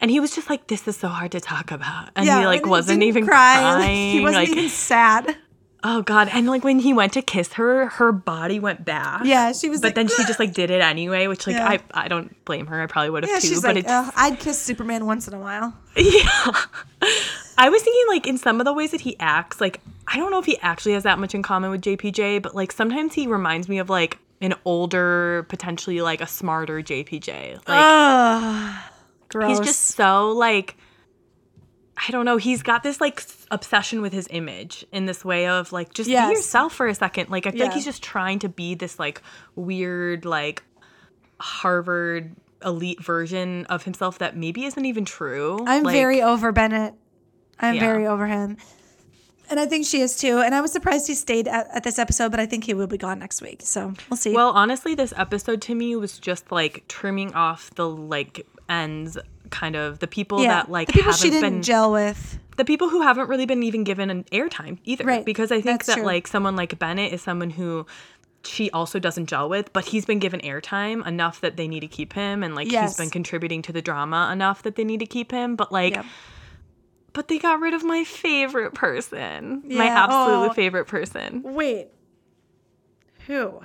[0.00, 2.46] And he was just like, "This is so hard to talk about," and yeah, he
[2.46, 3.56] like and wasn't didn't even cry.
[3.60, 4.12] crying.
[4.12, 5.36] He wasn't like, even sad.
[5.82, 6.28] oh god!
[6.32, 9.22] And like when he went to kiss her, her body went back.
[9.24, 11.68] Yeah, she was But like, then she just like did it anyway, which like Yeah.
[11.68, 12.82] I I don't blame her.
[12.82, 13.48] I probably would have yeah, too.
[13.48, 15.74] she's but like, I'd kiss Superman once in a while.
[15.96, 16.52] yeah.
[17.56, 20.30] I was thinking like in some of the ways that he acts, like I don't
[20.30, 23.26] know if he actually has that much in common with JPJ, but like sometimes he
[23.26, 27.54] reminds me of like an older, potentially like a smarter JPJ.
[27.68, 28.84] Like
[29.42, 30.76] he's just so like
[31.96, 32.36] I don't know.
[32.38, 33.22] He's got this like
[33.52, 36.28] obsession with his image in this way of like just Yes.
[36.28, 37.30] be yourself for a second.
[37.30, 39.22] Like I feel like he's just trying to be this like
[39.54, 40.62] weird like
[41.40, 45.58] Harvard elite version of himself that maybe isn't even true.
[45.66, 46.94] I'm Like, very over Bennett.
[47.60, 47.80] I'm Yeah.
[47.80, 48.56] very over him.
[49.50, 50.38] And I think she is too.
[50.40, 52.86] And I was surprised he stayed at, at this episode, but I think he will
[52.86, 53.60] be gone next week.
[53.62, 54.32] So we'll see.
[54.32, 58.46] Well, honestly, this episode to me was just like trimming off the like
[58.82, 59.16] ends,
[59.50, 62.38] kind of the people yeah, that like the people haven't she didn't been gel with.
[62.56, 65.04] the people who haven't really been even given an airtime either.
[65.04, 66.04] Right, Because I think that's that true.
[66.04, 67.86] like someone like Bennett is someone who
[68.46, 71.86] she also doesn't gel with, but he's been given airtime enough that they need to
[71.88, 72.90] keep him, and like Yes.
[72.90, 75.56] he's been contributing to the drama enough that they need to keep him.
[75.56, 75.94] But like.
[75.94, 76.04] Yep.
[77.14, 79.62] But they got rid of my favorite person.
[79.66, 80.52] My Yeah, absolute oh.
[80.52, 81.42] favorite person.
[81.44, 81.86] Wait.
[83.28, 83.60] Who?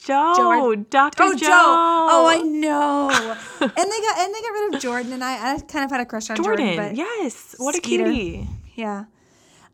[0.00, 0.34] Joe.
[0.36, 0.86] Jordan.
[0.90, 1.22] Dr.
[1.22, 1.46] Oh, Joe.
[1.46, 1.48] Joe.
[1.52, 3.10] Oh, I know.
[3.60, 6.00] and they got and they got rid of Jordan, and I, I kind of had
[6.00, 6.66] a crush on Jordan.
[6.74, 6.88] Jordan.
[6.88, 7.54] but yes.
[7.58, 8.04] What a Skeeter.
[8.04, 8.48] cutie.
[8.74, 9.04] yeah,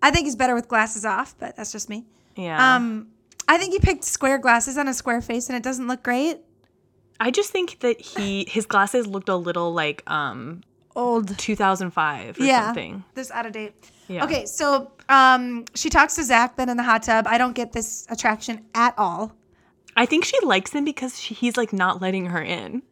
[0.03, 2.05] I think he's better with glasses off, but that's just me.
[2.35, 2.77] Yeah.
[2.77, 3.09] Um,
[3.49, 6.39] I think he picked square glasses on a square face, and it doesn't look great.
[7.21, 10.63] I just think that he his glasses looked a little like um
[10.97, 11.39] old.
[11.39, 13.05] 2005 or yeah, something.
[13.15, 13.75] this out of date.
[14.09, 14.25] Yeah.
[14.25, 17.27] Okay, so um, she talks to Zac then in the hot tub.
[17.29, 19.33] I don't get this attraction at all.
[19.97, 22.83] I think she likes him because she, he's like not letting her in.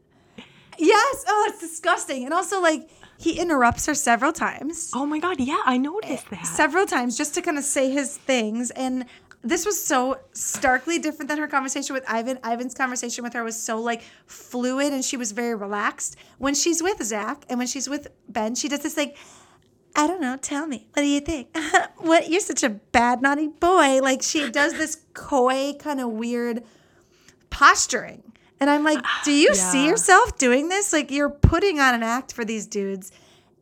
[0.79, 1.25] Yes.
[1.29, 2.25] Oh, it's disgusting.
[2.25, 4.91] And also, like, he interrupts her several times.
[4.95, 6.47] Oh my god, yeah, I noticed eh, that.
[6.47, 9.07] several times just to kind of say his things and
[9.45, 12.39] this was so starkly different than her conversation with Ivan.
[12.43, 16.17] Ivan's conversation with her was so like fluid and she was very relaxed.
[16.39, 19.19] When she's with Zac and when she's with Ben, she does this like,
[19.95, 21.55] I don't know, tell me, what do you think?
[21.99, 24.01] what you're such a bad naughty boy.
[24.01, 26.65] Like she does this coy kind of weird
[27.55, 28.23] posturing.
[28.61, 30.93] And I'm like, do you see yourself doing this?
[30.93, 33.13] Like you're putting on an act for these dudes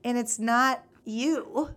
[0.03, 1.71] and it's not you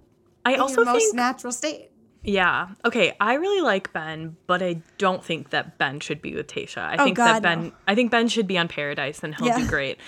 [0.46, 1.92] I in also your most think natural state.
[2.24, 2.70] Yeah.
[2.84, 3.16] Okay.
[3.20, 6.80] I really like Ben, but I don't think that Ben should be with Tayshia.
[6.84, 7.64] I Oh, think God, that Ben.
[7.66, 7.72] no.
[7.88, 9.60] I think Ben should be on Paradise, and he'll Yeah.
[9.60, 10.00] do great.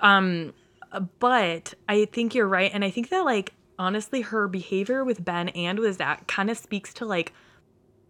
[0.00, 0.54] Um,
[1.18, 5.50] but I think you're right, and I think that like honestly, her behavior with Ben
[5.50, 7.34] and with Zac kind of speaks to like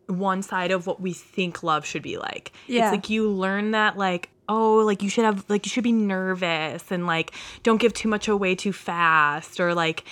[0.06, 2.52] one side of what we think love should be like.
[2.66, 2.86] Yeah.
[2.86, 5.90] It's like you learn that like oh like you should have like you should be
[5.90, 7.32] nervous and like
[7.64, 10.04] don't give too much away too fast or like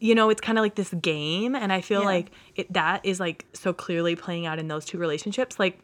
[0.00, 2.06] you know it's kind of like this game and I feel Yeah.
[2.06, 5.78] like it that is like so clearly playing out in those two relationships like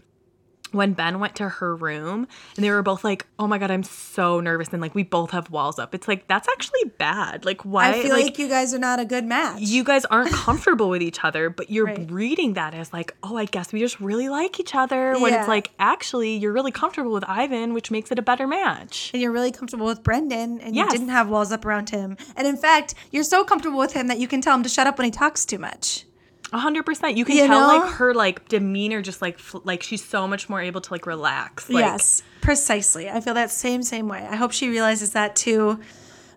[0.72, 3.82] when Ben went to her room and they were both like, "Oh my god, I'm
[3.82, 5.94] so nervous," and like we both have walls up.
[5.94, 7.44] It's like that's actually bad.
[7.44, 7.90] Like why?
[7.90, 9.60] I feel like, you guys are not a good match.
[9.60, 12.10] you guys aren't comfortable with each other, but you're Right.
[12.10, 15.18] reading that as like, oh, I guess we just really like each other.
[15.18, 15.40] When Yeah.
[15.40, 19.10] it's like, actually, you're really comfortable with Ivan, which makes it a better match.
[19.12, 20.92] and you're really comfortable with Brendan and Yes.
[20.92, 22.16] you didn't have walls up around him.
[22.36, 24.86] And in fact, you're so comfortable with him that you can tell him to shut
[24.86, 26.04] up when he talks too much.
[26.52, 27.16] A hundred percent.
[27.16, 27.78] You can You tell know?
[27.84, 31.06] like her like demeanor, just like fl- like she's so much more able to like
[31.06, 31.68] relax.
[31.68, 33.10] Like, yes, precisely.
[33.10, 34.26] I feel that same same way.
[34.28, 35.78] I hope she realizes that too.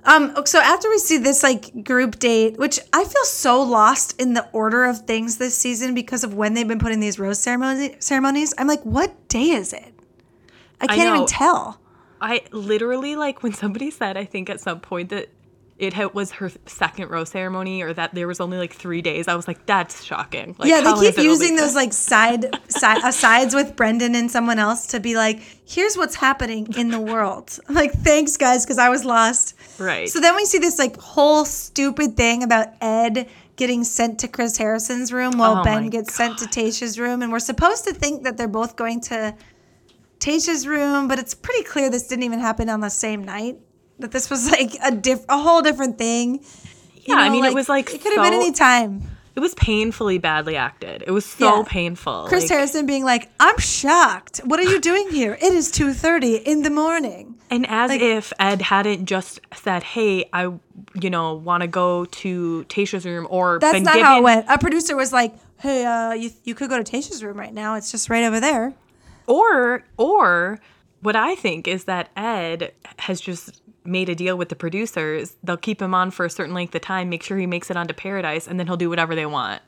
[0.03, 4.34] Um, so after we see this like group date, which I feel so lost in
[4.34, 7.95] the order of things this season because of when they've been putting these rose ceremony-
[7.99, 9.93] ceremonies, I'm like, what day is it?
[10.82, 11.80] I can't even tell.
[12.20, 15.30] I literally like when somebody said, I think at some point that
[15.82, 19.28] it was her second rose ceremony or that there was only like three days.
[19.28, 20.56] I was like, that's shocking.
[20.60, 24.88] Like, yeah, they keep using those like side, side asides with Brendan and someone else
[24.88, 27.58] to be like, here's what's happening in the world.
[27.68, 29.56] I'm like, thanks guys, because I was lost.
[29.80, 30.08] Right.
[30.08, 34.58] So then we see this like whole stupid thing about Ed getting sent to Chris
[34.58, 38.24] Harrison's room while Oh Ben gets sent to Tayshia's room, and we're supposed to think
[38.24, 39.36] that they're both going to
[40.20, 43.58] Tayshia's room, but it's pretty clear this didn't even happen on the same night.
[44.02, 46.43] That this was like a diff, a whole different thing.
[46.95, 49.02] You Yeah, I mean, it was, like, it could have been any time.
[49.34, 51.04] It was painfully badly acted.
[51.08, 51.64] It was so Yeah.
[51.66, 52.26] painful.
[52.28, 54.39] Chris like- Harrison being like, "I'm shocked.
[54.43, 55.38] What are you doing here?
[55.41, 60.52] It is 2:30 in the morning." And as if Ed hadn't just said, "Hey, I,
[61.02, 64.45] you know, want to go to Tayshia's room," or That's not given, how it went.
[64.49, 67.76] A producer was like, "Hey, uh, you you could go to Tayshia's room right now.
[67.76, 68.74] It's just right over there."
[69.28, 70.60] or or
[71.02, 75.36] what I think is that Ed has just made a deal with the producers.
[75.44, 77.78] They'll keep him on for a certain length of time, make sure he makes it
[77.78, 79.62] onto Paradise, and then he'll do whatever they want.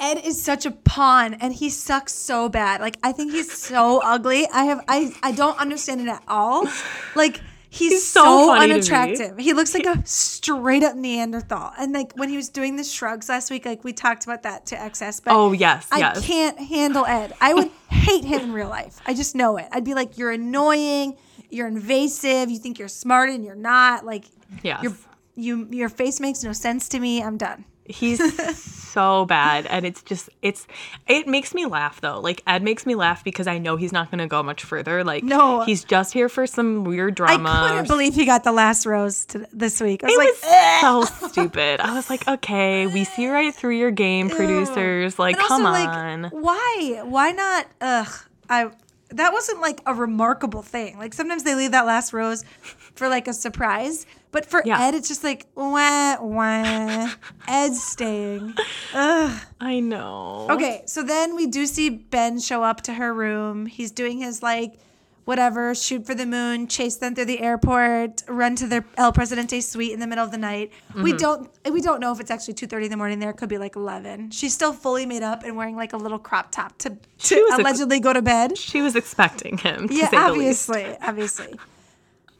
[0.00, 2.80] Ed is such a pawn, and he sucks so bad.
[2.80, 4.46] Like I think he's so ugly.
[4.52, 6.66] I have I I don't understand it at all.
[7.14, 7.40] Like.
[7.70, 8.74] He's, He's so so, funny to me.
[8.74, 9.36] unattractive.
[9.36, 11.72] He looks like a straight up Neanderthal.
[11.76, 14.66] And like when he was doing the shrugs last week, like we talked about that
[14.66, 15.18] to excess.
[15.18, 16.24] But Oh yes, I yes.
[16.24, 17.32] can't handle Ed.
[17.40, 19.00] I would hate him in real life.
[19.08, 19.66] I just know it.
[19.72, 21.16] I'd be like, you're annoying,
[21.54, 24.04] you're invasive, you think you're smart and you're not.
[24.04, 24.24] Like,
[24.62, 24.82] Yes.
[24.82, 24.92] your
[25.36, 27.22] you your face makes no sense to me.
[27.22, 27.64] I'm done.
[27.86, 28.18] He's
[28.92, 30.66] so bad, and it's just it's
[31.06, 32.18] it makes me laugh though.
[32.20, 35.04] Like Ed makes me laugh because I know he's not going to go much further.
[35.04, 35.62] Like No.
[35.64, 37.50] he's just here for some weird drama.
[37.50, 40.02] I couldn't believe he got the last rose to, this week.
[40.02, 40.28] I was It like,
[41.02, 41.80] was so stupid.
[41.80, 45.18] I was like, okay, we see right through your game, producers.
[45.18, 46.24] Like, also, come like, on.
[46.30, 47.02] why?
[47.04, 47.66] Why not?
[47.82, 48.08] Ugh,
[48.48, 48.70] I.
[49.14, 50.98] That wasn't like a remarkable thing.
[50.98, 52.44] Like sometimes they leave that last rose
[52.94, 54.80] for like a surprise, but for Yeah.
[54.80, 57.10] Ed, it's just like wah wah.
[57.48, 58.54] Ed's staying.
[58.92, 59.40] Ugh.
[59.60, 60.48] I know.
[60.50, 63.66] Okay, so then we do see Ben show up to her room.
[63.66, 64.74] He's doing his like
[65.24, 69.60] whatever, shoot for the moon, chase them through the airport, run to their El Presidente
[69.60, 70.72] suite in the middle of the night.
[70.94, 71.16] We Mm-hmm.
[71.18, 73.30] don't we don't know if it's actually 2:30 in the morning there.
[73.30, 74.30] It could be like 11.
[74.30, 77.52] She's still fully made up and wearing like a little crop top to, to was
[77.52, 78.56] ex- allegedly go to bed.
[78.58, 79.88] She was expecting him.
[79.88, 80.68] To Yeah, say the least.
[80.70, 81.58] obviously, obviously.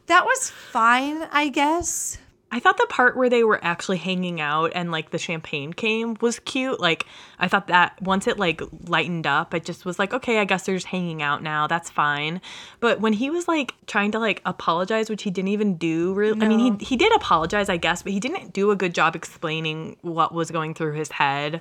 [0.07, 2.19] That was fine, I guess.
[2.53, 6.17] I thought the part where they were actually hanging out and like the champagne came
[6.21, 6.79] was cute.
[6.79, 7.05] Like
[7.39, 10.65] I thought that once it like lightened up, it just was like, okay, I guess
[10.65, 11.67] they're just hanging out now.
[11.67, 12.41] That's fine.
[12.79, 16.41] But when he was like trying to like apologize, which he didn't even do really
[16.41, 19.17] I mean he he did apologize, I guess, but he didn't do a good job
[19.17, 21.61] explaining what was going through his head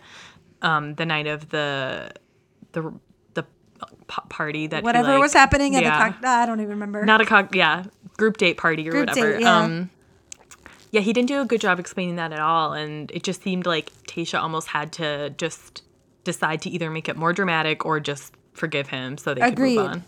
[0.61, 2.11] um the night of the
[2.73, 2.93] the
[3.34, 3.45] the
[4.29, 6.07] party that he, Whatever like- was happening at yeah.
[6.07, 7.03] the cock, I don't even remember.
[7.03, 7.84] not a cock yeah
[8.17, 9.57] group date party or Group whatever date, yeah.
[9.57, 9.89] um
[10.93, 13.65] yeah he didn't do a good job explaining that at all and it just seemed
[13.65, 15.83] like tayshia almost had to just
[16.23, 19.75] decide to either make it more dramatic or just forgive him so they Agreed.
[19.75, 20.03] could move on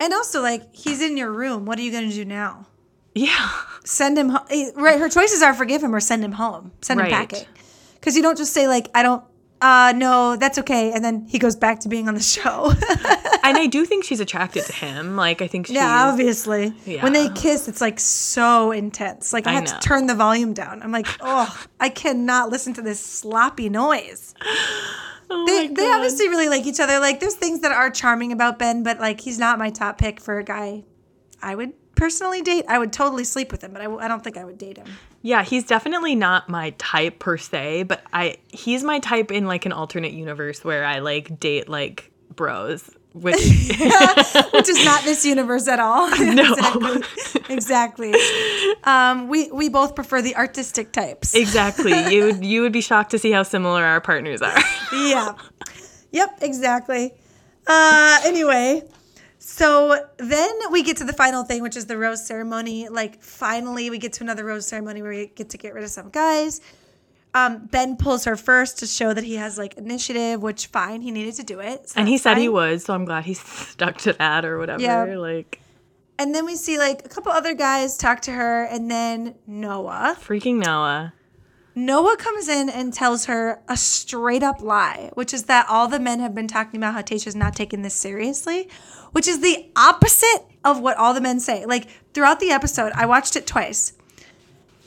[0.00, 1.64] and also, like, he's in your room.
[1.66, 2.66] What are you going to do now?
[3.14, 3.50] yeah
[3.84, 4.44] Send him home.
[4.50, 4.98] Eh, right.
[4.98, 6.72] Her choices are forgive him or send him home.
[6.82, 7.44] Send him packing.
[7.94, 9.22] Because you don't just say, like, I don't,
[9.64, 10.92] uh, no, that's okay.
[10.92, 12.70] And then he goes back to being on the show.
[13.44, 16.72] and i do think she's attracted to him like i think she's yeah, obviously.
[16.86, 17.02] Yeah.
[17.02, 19.32] When they kiss, it's like so intense.
[19.32, 19.70] Like, I, I have know.
[19.72, 20.82] to turn the volume down.
[20.82, 24.34] I'm like, oh, I cannot listen to this sloppy noise.
[25.30, 26.98] oh They, they obviously really like each other.
[27.00, 30.20] Like, there's things that are charming about Ben, but like, he's not my top pick
[30.20, 30.84] for a guy
[31.42, 32.64] I would personally date.
[32.68, 34.78] I would totally sleep with him, but I, w- I don't think I would date
[34.78, 34.86] him.
[35.24, 39.66] Yeah he's definitely not my type per se but i he's my type in like
[39.66, 45.68] an alternate universe where i like date like bros which which is not this universe
[45.68, 46.10] at all.
[46.18, 46.52] No.
[46.52, 47.02] exactly.
[47.48, 48.14] exactly.
[48.82, 51.32] Um, we we both prefer the artistic types.
[51.32, 54.58] exactly you would you would be shocked to see how similar our partners are
[54.92, 55.34] yeah.
[56.10, 56.38] Yep.
[56.42, 57.12] Exactly.
[57.66, 58.82] Uh, anyway,
[59.46, 62.88] so then we get to the final thing, which is the rose ceremony.
[62.88, 65.90] Like, finally, we get to another rose ceremony where we get to get rid of
[65.90, 66.62] some guys.
[67.34, 71.10] Um, ben pulls her first to show that he has like initiative, which fine, he
[71.10, 71.90] needed to do it.
[71.90, 74.82] so And he said he would, so I'm glad he stuck to that or whatever.
[74.82, 75.18] Yeah.
[75.18, 75.60] Like
[76.18, 80.16] And then we see like a couple other guys talk to her, and then Noah.
[80.20, 81.12] freaking Noah.
[81.74, 85.98] Noah comes in and tells her a straight up lie, which is that all the
[85.98, 88.68] men have been talking about how Tayshia's not taking this seriously,
[89.12, 91.66] which is the opposite of what all the men say.
[91.66, 93.92] Like throughout the episode, I watched it twice.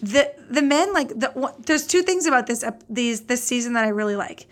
[0.02, 3.90] The the men like the there's two things about this these this season that I
[3.90, 4.46] really like,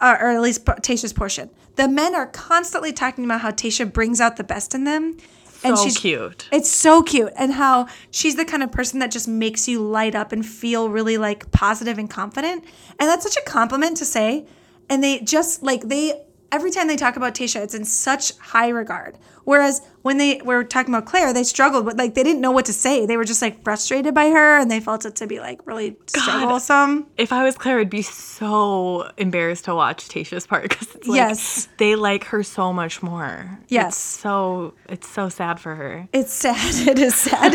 [0.00, 1.50] or, or at least Tayshia's portion.
[1.74, 5.18] The men are constantly talking about how Tasha brings out the best in them,
[5.64, 6.48] and she's cute.
[6.52, 10.14] it's so cute and how she's the kind of person that just makes you light
[10.14, 12.64] up and feel really like positive and confident.
[12.98, 14.46] And that's such a compliment to say.
[14.88, 16.22] And they just like they
[16.52, 19.18] every time they talk about Tayshia, it's in such high regard.
[19.44, 22.64] Whereas when they were talking about Clare, they struggled with like they didn't know what
[22.66, 23.06] to say.
[23.06, 25.96] They were just like frustrated by her and they felt it to be like really
[26.06, 27.06] strugglesome.
[27.16, 31.68] If I was Clare, I'd be so embarrassed to watch Tayshia's part because like Yes.
[31.78, 33.60] they like her so much more.
[33.68, 33.88] Yes.
[33.94, 36.08] It's so it's so sad for her.
[36.12, 36.56] It's sad.
[36.88, 37.54] It is sad.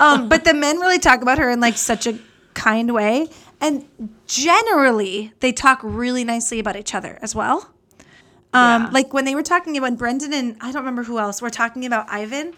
[0.00, 2.18] um, but the men really talk about her in like such a
[2.54, 3.28] kind way.
[3.60, 3.84] And
[4.26, 7.70] generally, they talk really nicely about each other as well.
[8.52, 8.88] Um, Yeah.
[8.92, 11.84] Like when they were talking about Brendan and I don't remember who else were talking
[11.86, 12.54] about Ivan,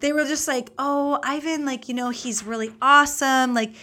[0.00, 3.54] they were just like, oh, Ivan, like, you know, he's really awesome.
[3.54, 3.74] Like,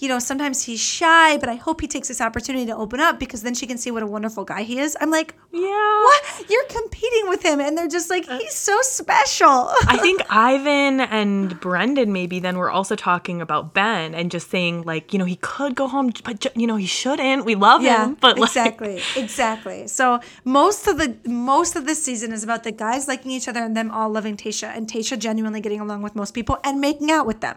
[0.00, 3.18] you know, sometimes he's shy, but I hope he takes this opportunity to open up
[3.18, 4.96] because then she can see what a wonderful guy he is.
[5.00, 5.60] I'm like, Yeah.
[5.60, 6.44] what?
[6.50, 7.60] You're competing with him.
[7.60, 9.70] And they're just like, uh, he's so special.
[9.88, 14.82] I think Ivan and Brendan maybe then were also talking about Ben and just saying
[14.82, 17.44] like, you know, he could go home, but you know, he shouldn't.
[17.44, 19.86] We love him, but like, exactly, exactly.
[19.88, 23.62] So most of the most of this season is about the guys liking each other
[23.62, 27.10] and them all loving Tayshia, and Tayshia genuinely getting along with most people and making
[27.10, 27.56] out with them.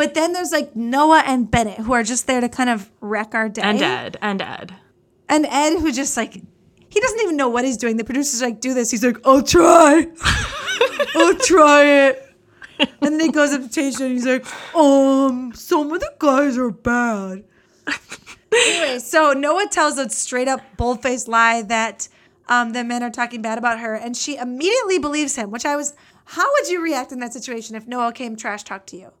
[0.00, 3.34] But then there's like Noah and Bennett who are just there to kind of wreck
[3.34, 4.74] our day, and Ed, and Ed.
[5.28, 6.40] and Ed who just like
[6.88, 7.98] he doesn't even know what he's doing.
[7.98, 10.06] The producer's like, "Do this." He's like, "I'll try,
[11.14, 12.34] I'll try it."
[12.78, 16.56] And then he goes up to Tayshia and he's like, um, some of the guys
[16.56, 17.44] are bad.
[18.54, 22.08] anyway, so Noah tells a straight up bold faced lie that
[22.48, 25.76] um, the men are talking bad about her, and she immediately believes him, which I
[25.76, 25.92] was,
[26.24, 29.12] how would you react in that situation if Noah came trash talk to you?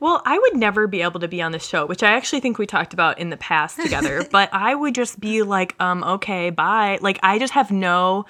[0.00, 2.58] Well, I would never be able to be on the show, which I actually think
[2.58, 6.50] we talked about in the past together, but I would just be like, um, okay,
[6.50, 6.98] bye.
[7.00, 8.26] Like, I just have no.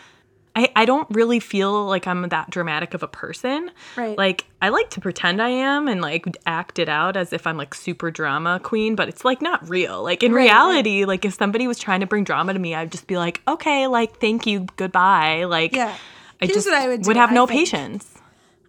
[0.59, 3.71] I, I don't really feel like I'm that dramatic of a person.
[3.95, 4.17] Right.
[4.17, 7.59] Like, I like to pretend I am and like act it out as if I'm
[7.59, 10.03] like super drama queen, but it's like not real.
[10.03, 12.91] Like, in Right, reality, like if somebody was trying to bring drama to me, I'd
[12.91, 15.45] just be like, okay, like, thank you, goodbye.
[15.45, 15.95] Like, Yeah.
[16.41, 17.59] I Here's just I would do, have I no think.
[17.69, 18.16] patience.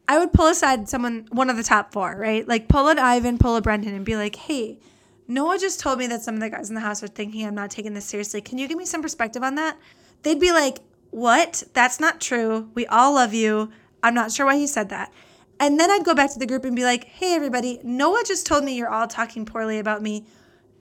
[0.08, 2.48] I would pull aside someone, one of the top four, right?
[2.48, 4.80] Like pull an Ivan, pull a Brendan, and be like, hey,
[5.28, 7.56] Noah just told me that some of the guys in the house are thinking I'm
[7.56, 8.40] not taking this seriously.
[8.42, 9.78] Can you give me some perspective on that?
[10.24, 10.78] They'd be like,
[11.12, 11.64] what?
[11.74, 12.70] That's not true.
[12.74, 13.72] We all love you.
[14.02, 15.12] I'm not sure why he said that.
[15.60, 18.46] And then I'd go back to the group and be like, hey, everybody, Noah just
[18.46, 20.26] told me you're all talking poorly about me.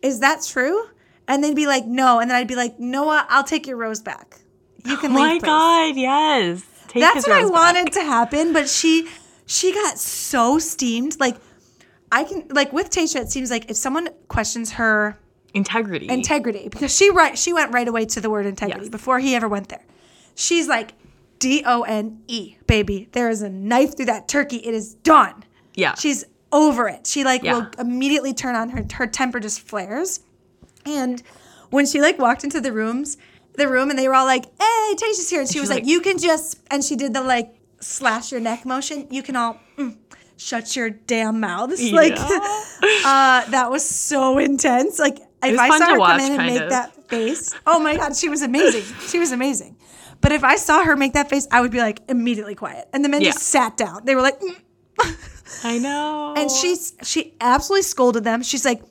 [0.02, 0.88] Is that true?
[1.26, 2.20] And they'd be like, no.
[2.20, 4.40] And then I'd be like, Noah, I'll take your rose back.
[4.84, 5.24] You can Oh leave.
[5.24, 6.62] my please." God, yes.
[7.00, 7.60] Take That's what I rose back.
[7.74, 9.08] wanted to happen, but she
[9.46, 11.18] she got so steamed.
[11.20, 11.36] Like
[12.12, 15.18] I can like with Tayshia, it seems like if someone questions her
[15.54, 16.08] Integrity.
[16.08, 18.90] integrity, because she right she went right away to the word integrity Yes.
[18.90, 19.84] before he ever went there.
[20.34, 20.92] She's like
[21.38, 23.08] D O N E, baby.
[23.12, 24.56] There is a knife through that turkey.
[24.58, 25.44] It is done.
[25.74, 25.94] yeah.
[25.94, 27.06] She's over it.
[27.06, 27.54] She like Yeah.
[27.54, 30.20] will immediately turn on her her temper just flares.
[30.84, 31.22] And
[31.70, 33.16] when she like walked into the rooms,
[33.56, 35.88] the room and they were all like, "Hey, Tayshia's here." And she was like, like-
[35.88, 39.06] "You can just," and she did the like slash your neck motion.
[39.10, 39.96] You can all mm,
[40.36, 41.82] shut your damn mouths.
[41.92, 44.98] Like, uh, that was so intense.
[44.98, 46.70] Like, if I saw her watch, come in and make of.
[46.70, 48.84] that face, oh my god, she was amazing.
[49.08, 49.76] She was amazing.
[50.20, 52.88] But if I saw her make that face, I would be like immediately quiet.
[52.92, 53.32] And the men Yeah.
[53.32, 54.04] just sat down.
[54.04, 54.40] They were like.
[54.40, 54.56] "Mm."
[55.62, 56.34] I know.
[56.36, 58.42] And she's she absolutely scolded them.
[58.42, 58.82] She's like,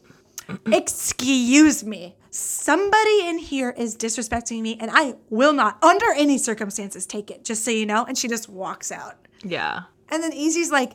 [0.71, 2.15] "Excuse me.
[2.35, 7.45] Somebody in here is disrespecting me and I will not under any circumstances take it,
[7.45, 9.15] just so you know." And she just walks out.
[9.43, 9.83] yeah.
[10.09, 10.91] And then Eazy's like,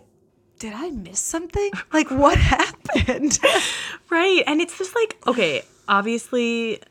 [0.58, 1.70] "Did I miss something?
[1.92, 3.38] Like what happened?"
[4.10, 4.42] Right.
[4.46, 6.82] And it's just like, okay, obviously,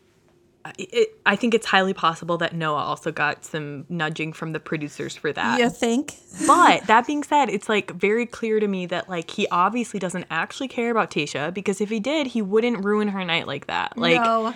[0.77, 5.15] it, I think it's highly possible that Noah also got some nudging from the producers
[5.15, 5.59] for that.
[5.59, 6.15] you think?
[6.45, 10.25] But that being said, it's like very clear to me that like he obviously doesn't
[10.29, 13.97] actually care about Tayshia because if he did, he wouldn't ruin her night like that.
[13.97, 14.53] Like, no.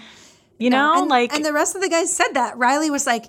[0.57, 2.57] you know, and, like and the rest of the guys said that.
[2.57, 3.26] Riley was like,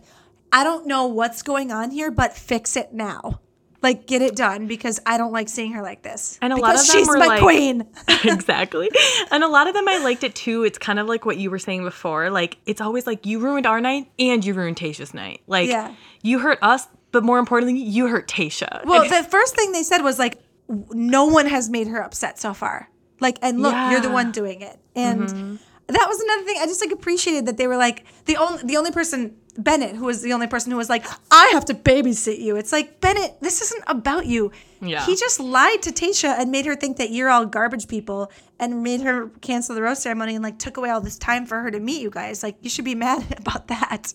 [0.53, 3.41] "I don't know what's going on here, but fix it now."
[3.85, 6.39] Like get it done because I don't like seeing her like this.
[6.41, 7.87] And a lot of them she's were my like- queen.
[8.25, 8.91] exactly.
[9.31, 10.65] And a lot of them I liked it too.
[10.65, 12.31] It's kind of like what you were saying before.
[12.31, 15.43] Like it's always like you ruined our night and you ruined Tayshia's night.
[15.47, 15.95] Like Yeah.
[16.23, 18.85] you hurt us, but more importantly, you hurt Tasha.
[18.87, 22.39] Well, And- the first thing they said was like, no one has made her upset
[22.39, 22.89] so far.
[23.21, 24.79] Like, and look, you're the one doing it.
[24.97, 25.57] And mm-hmm.
[25.89, 28.79] that was another thing I just like appreciated that they were like the only the
[28.79, 32.41] only person Bennett who was the only person who was like, I have to babysit
[32.41, 32.57] you.
[32.57, 34.51] It's like Bennett, this isn't about you.
[34.81, 35.05] Yeah.
[35.07, 38.83] He just lied to Tayshia and made her think that you're all garbage people and
[38.83, 41.71] made her cancel the rose ceremony and like took away all this time for her
[41.71, 42.43] to meet you guys.
[42.43, 44.13] Like you should be mad about that.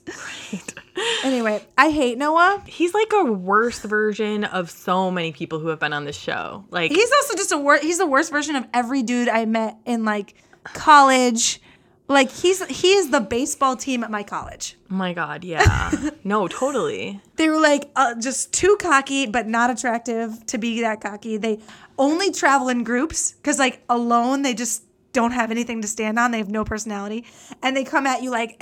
[0.51, 0.73] Right.
[1.23, 2.61] Anyway, I hate Noah.
[2.67, 6.65] he's like a worse version of so many people who have been on this show.
[6.71, 9.77] Like He's also just a wor- he's the worst version of every dude I met
[9.85, 10.33] in like
[10.63, 11.61] college.
[12.09, 14.75] Like he's he is the baseball team at my college.
[14.87, 15.91] my god, yeah.
[16.23, 17.21] no, totally.
[17.35, 21.37] They were like uh, just too cocky but not attractive to be that cocky.
[21.37, 21.59] They
[21.99, 26.31] only travel in groups cuz like alone they just don't have anything to stand on.
[26.31, 27.25] They have no personality.
[27.63, 28.55] And they come at you like,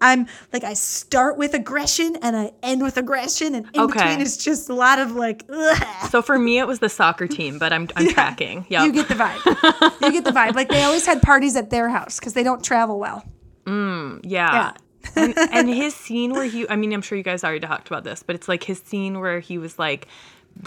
[0.00, 3.54] I'm like, I start with aggression and I end with aggression.
[3.54, 3.98] And in Okay.
[3.98, 6.10] between is just a lot of like, ugh.
[6.10, 8.66] So for me it was the soccer team, but I'm I'm tracking.
[8.68, 8.84] Yeah.
[8.84, 10.00] You get the vibe.
[10.02, 10.54] you get the vibe.
[10.54, 13.24] Like they always had parties at their house because they don't travel well.
[13.64, 14.52] Mm, yeah.
[14.52, 14.72] Yeah.
[15.16, 18.04] and, and his scene where he, I mean, I'm sure you guys already talked about
[18.04, 20.06] this, but it's like his scene where he was like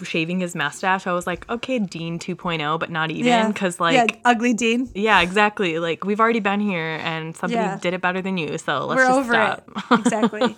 [0.03, 1.07] shaving his mustache.
[1.07, 3.47] I was like, okay, Dean 2.0, but not even.
[3.47, 4.19] Because, like, yeah, yeah.
[4.25, 4.89] ugly Dean.
[4.93, 5.79] Yeah, exactly.
[5.79, 7.77] Like, we've already been here and somebody Yeah.
[7.79, 8.57] did it better than you.
[8.57, 9.69] So let's We're just over stop.
[9.91, 9.99] it.
[9.99, 10.55] Exactly.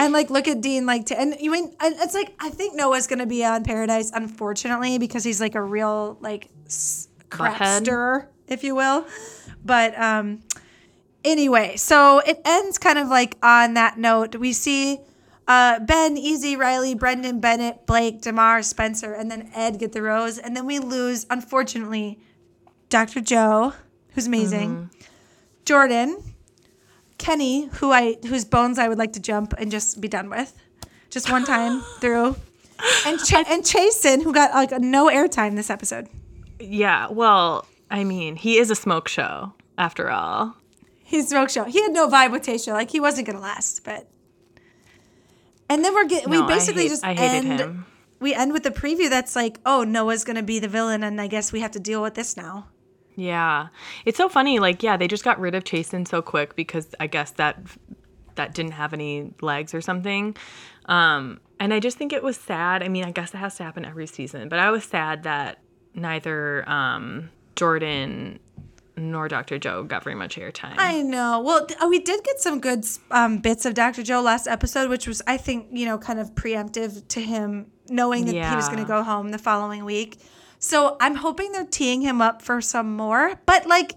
[0.00, 0.84] and like, look at Dean.
[0.86, 4.10] Like, to, and you mean and it's like I think Noah's gonna be on Paradise,
[4.12, 7.82] unfortunately, because he's like a real like s- crap Butthead.
[7.82, 9.06] stirrer, if you will.
[9.64, 10.40] But um,
[11.24, 14.36] anyway, so it ends kind of like on that note.
[14.36, 14.98] We see.
[15.48, 20.38] Uh, ben, Eazy, Riley, Brendan, Bennett, Blake, Demar, Spencer, and then Ed get the rose.
[20.38, 22.20] And then we lose, unfortunately,
[22.88, 23.20] Dr.
[23.20, 23.72] Joe,
[24.14, 24.90] who's amazing,
[25.64, 26.22] Jordan,
[27.18, 30.54] Kenny, who I whose bones I would like to jump and just be done with,
[31.10, 32.36] just one time through,
[33.06, 36.08] and Ch- and Chasen, who got like no airtime this episode.
[36.60, 37.08] Yeah.
[37.10, 40.56] Well, I mean, he is a smoke show after all.
[41.02, 41.64] He's a smoke show.
[41.64, 42.72] He had no vibe with Tayshia.
[42.72, 43.84] Like he wasn't gonna last.
[43.84, 44.08] But
[45.72, 47.60] and then we're getting No, we basically hate, just end.
[47.60, 47.86] him.
[48.20, 51.26] We end with the preview that's like, oh, Noah's gonna be the villain, and I
[51.26, 52.68] guess we have to deal with this now.
[53.16, 53.68] Yeah.
[54.04, 54.58] It's so funny.
[54.58, 57.58] Like, yeah, they just got rid of Chasen so quick because I guess that
[58.36, 60.36] that didn't have any legs or something.
[60.86, 62.82] Um, and I just think it was sad.
[62.82, 65.58] I mean, I guess it has to happen every season, but I was sad that
[65.94, 68.38] neither um, Jordan
[68.96, 69.58] nor Dr.
[69.58, 70.74] Joe got very much airtime.
[70.76, 71.40] I know.
[71.40, 74.02] Well, th- we did get some good um, bits of Dr.
[74.02, 78.26] Joe last episode, which was, I think, you know, kind of preemptive to him knowing
[78.26, 80.18] that he was going to go home the following week.
[80.58, 83.34] So I'm hoping they're teeing him up for some more.
[83.46, 83.94] But, like,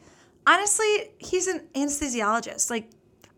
[0.48, 2.70] honestly, he's an anesthesiologist.
[2.70, 2.90] Like,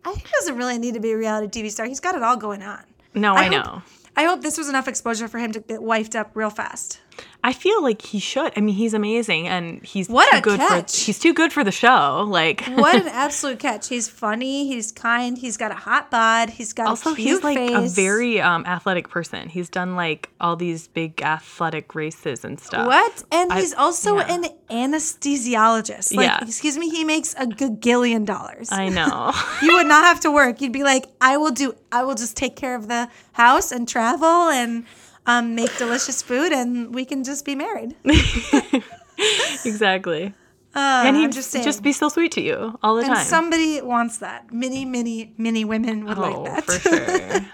[0.04, 1.86] I think he doesn't really need to be a reality TV star.
[1.86, 2.82] He's got it all going on.
[3.14, 3.82] no, I, hope- know.
[4.16, 7.00] I hope this was enough exposure for him to get wifed up real fast.
[7.44, 8.52] I feel like he should.
[8.56, 10.98] I mean, he's amazing, and he's What too a good catch.
[10.98, 11.04] for.
[11.06, 12.24] He's too good for the show.
[12.28, 13.88] Like What an absolute catch.
[13.88, 17.88] He's funny, he's kind, he's got a hot bod, he's got also he's like a
[17.88, 19.48] very um, athletic person.
[19.48, 22.86] He's done like all these big athletic races and stuff.
[22.86, 23.22] What?
[23.30, 24.34] And I- he's also yeah.
[24.34, 26.14] an anesthesiologist.
[26.14, 26.38] Like, Yeah.
[26.44, 28.68] excuse me, he makes a gagillion dollars.
[28.72, 29.32] I know.
[29.62, 30.60] you would not have to work.
[30.60, 31.74] You'd be like, I will do.
[31.92, 34.84] I will just take care of the house and travel and
[35.28, 37.94] um, make delicious food, and we can just be married.
[39.64, 40.34] exactly.
[40.74, 43.24] Uh, and he'd just just, be so sweet to you all the and time.
[43.24, 44.52] somebody wants that.
[44.52, 46.64] Many, many, many women would oh, like that.
[46.68, 47.46] Oh, for sure.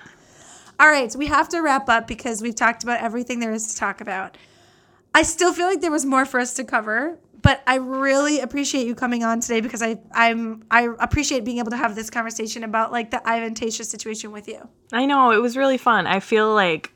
[0.81, 3.73] All right, so we have to wrap up because we've talked about everything there is
[3.73, 4.37] to talk about.
[5.15, 8.85] I still feel like there was more for us to cover, but I really appreciate
[8.85, 12.65] you coming on today because I I'm I appreciate being able to have this conversation
[12.65, 14.69] about like the Ivan Tayshia situation with you.
[14.93, 16.09] I know it was really fun.
[16.09, 16.93] I feel like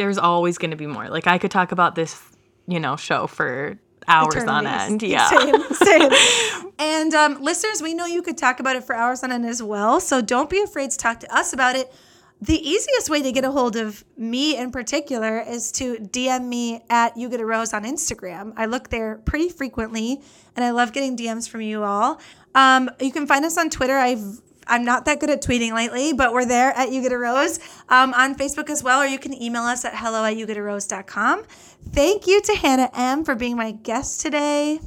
[0.00, 1.10] there's always going to be more.
[1.10, 2.18] Like I could talk about this,
[2.66, 3.78] you know, show for
[4.08, 5.02] hours on end.
[5.10, 5.28] Yeah.
[5.28, 6.72] Same, same.
[6.78, 9.62] and um, listeners, we know you could talk about it for hours on end as
[9.62, 10.00] well.
[10.00, 11.92] So don't be afraid to talk to us about it.
[12.40, 16.82] The easiest way to get a hold of me in particular is to DM me
[16.88, 18.54] at You Get a Rose on Instagram.
[18.56, 20.22] I look there pretty frequently,
[20.56, 22.18] and I love getting DMs from you all.
[22.54, 23.98] Um, you can find us on Twitter.
[23.98, 24.40] I've
[24.70, 27.58] I'm not that good at tweeting lately, but we're there at You Get a Rose
[27.88, 31.44] um, on Facebook as well, or you can email us at hello at yougetarose.com.
[31.92, 34.80] Thank you to Hannah M for being my guest today.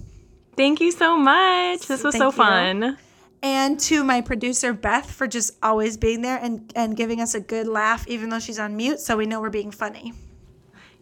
[0.55, 1.87] Thank you so much.
[1.87, 2.31] This was Thank so you.
[2.31, 2.97] fun.
[3.41, 7.41] and to my producer Beth for just always being there and and giving us a
[7.41, 10.13] good laugh even though she's on mute so we know we're being funny.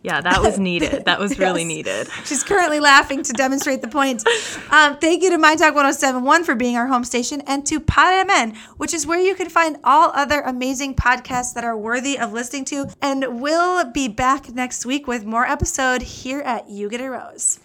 [0.03, 1.05] Yeah, that was needed.
[1.05, 1.67] That was really Yes.
[1.67, 2.07] needed.
[2.25, 4.23] She's currently laughing to demonstrate the point.
[4.71, 8.55] Um, thank you to My Talk 1071 for being our home station and to PodMN,
[8.77, 12.63] which is where you can find all other amazing podcasts that are worthy of listening
[12.65, 12.87] to.
[13.01, 17.59] And we'll be back next week with more episode here at You Get a Rose.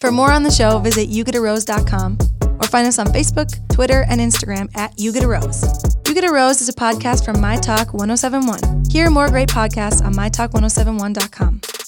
[0.00, 2.18] For more on the show, visit yougetarose.com
[2.60, 5.62] or find us on Facebook, Twitter, and Instagram at You Get a Rose.
[6.06, 8.84] You Get a Rose is a podcast from My Talk 1071.
[8.90, 11.83] Hear more great podcasts on mytalk1071.com.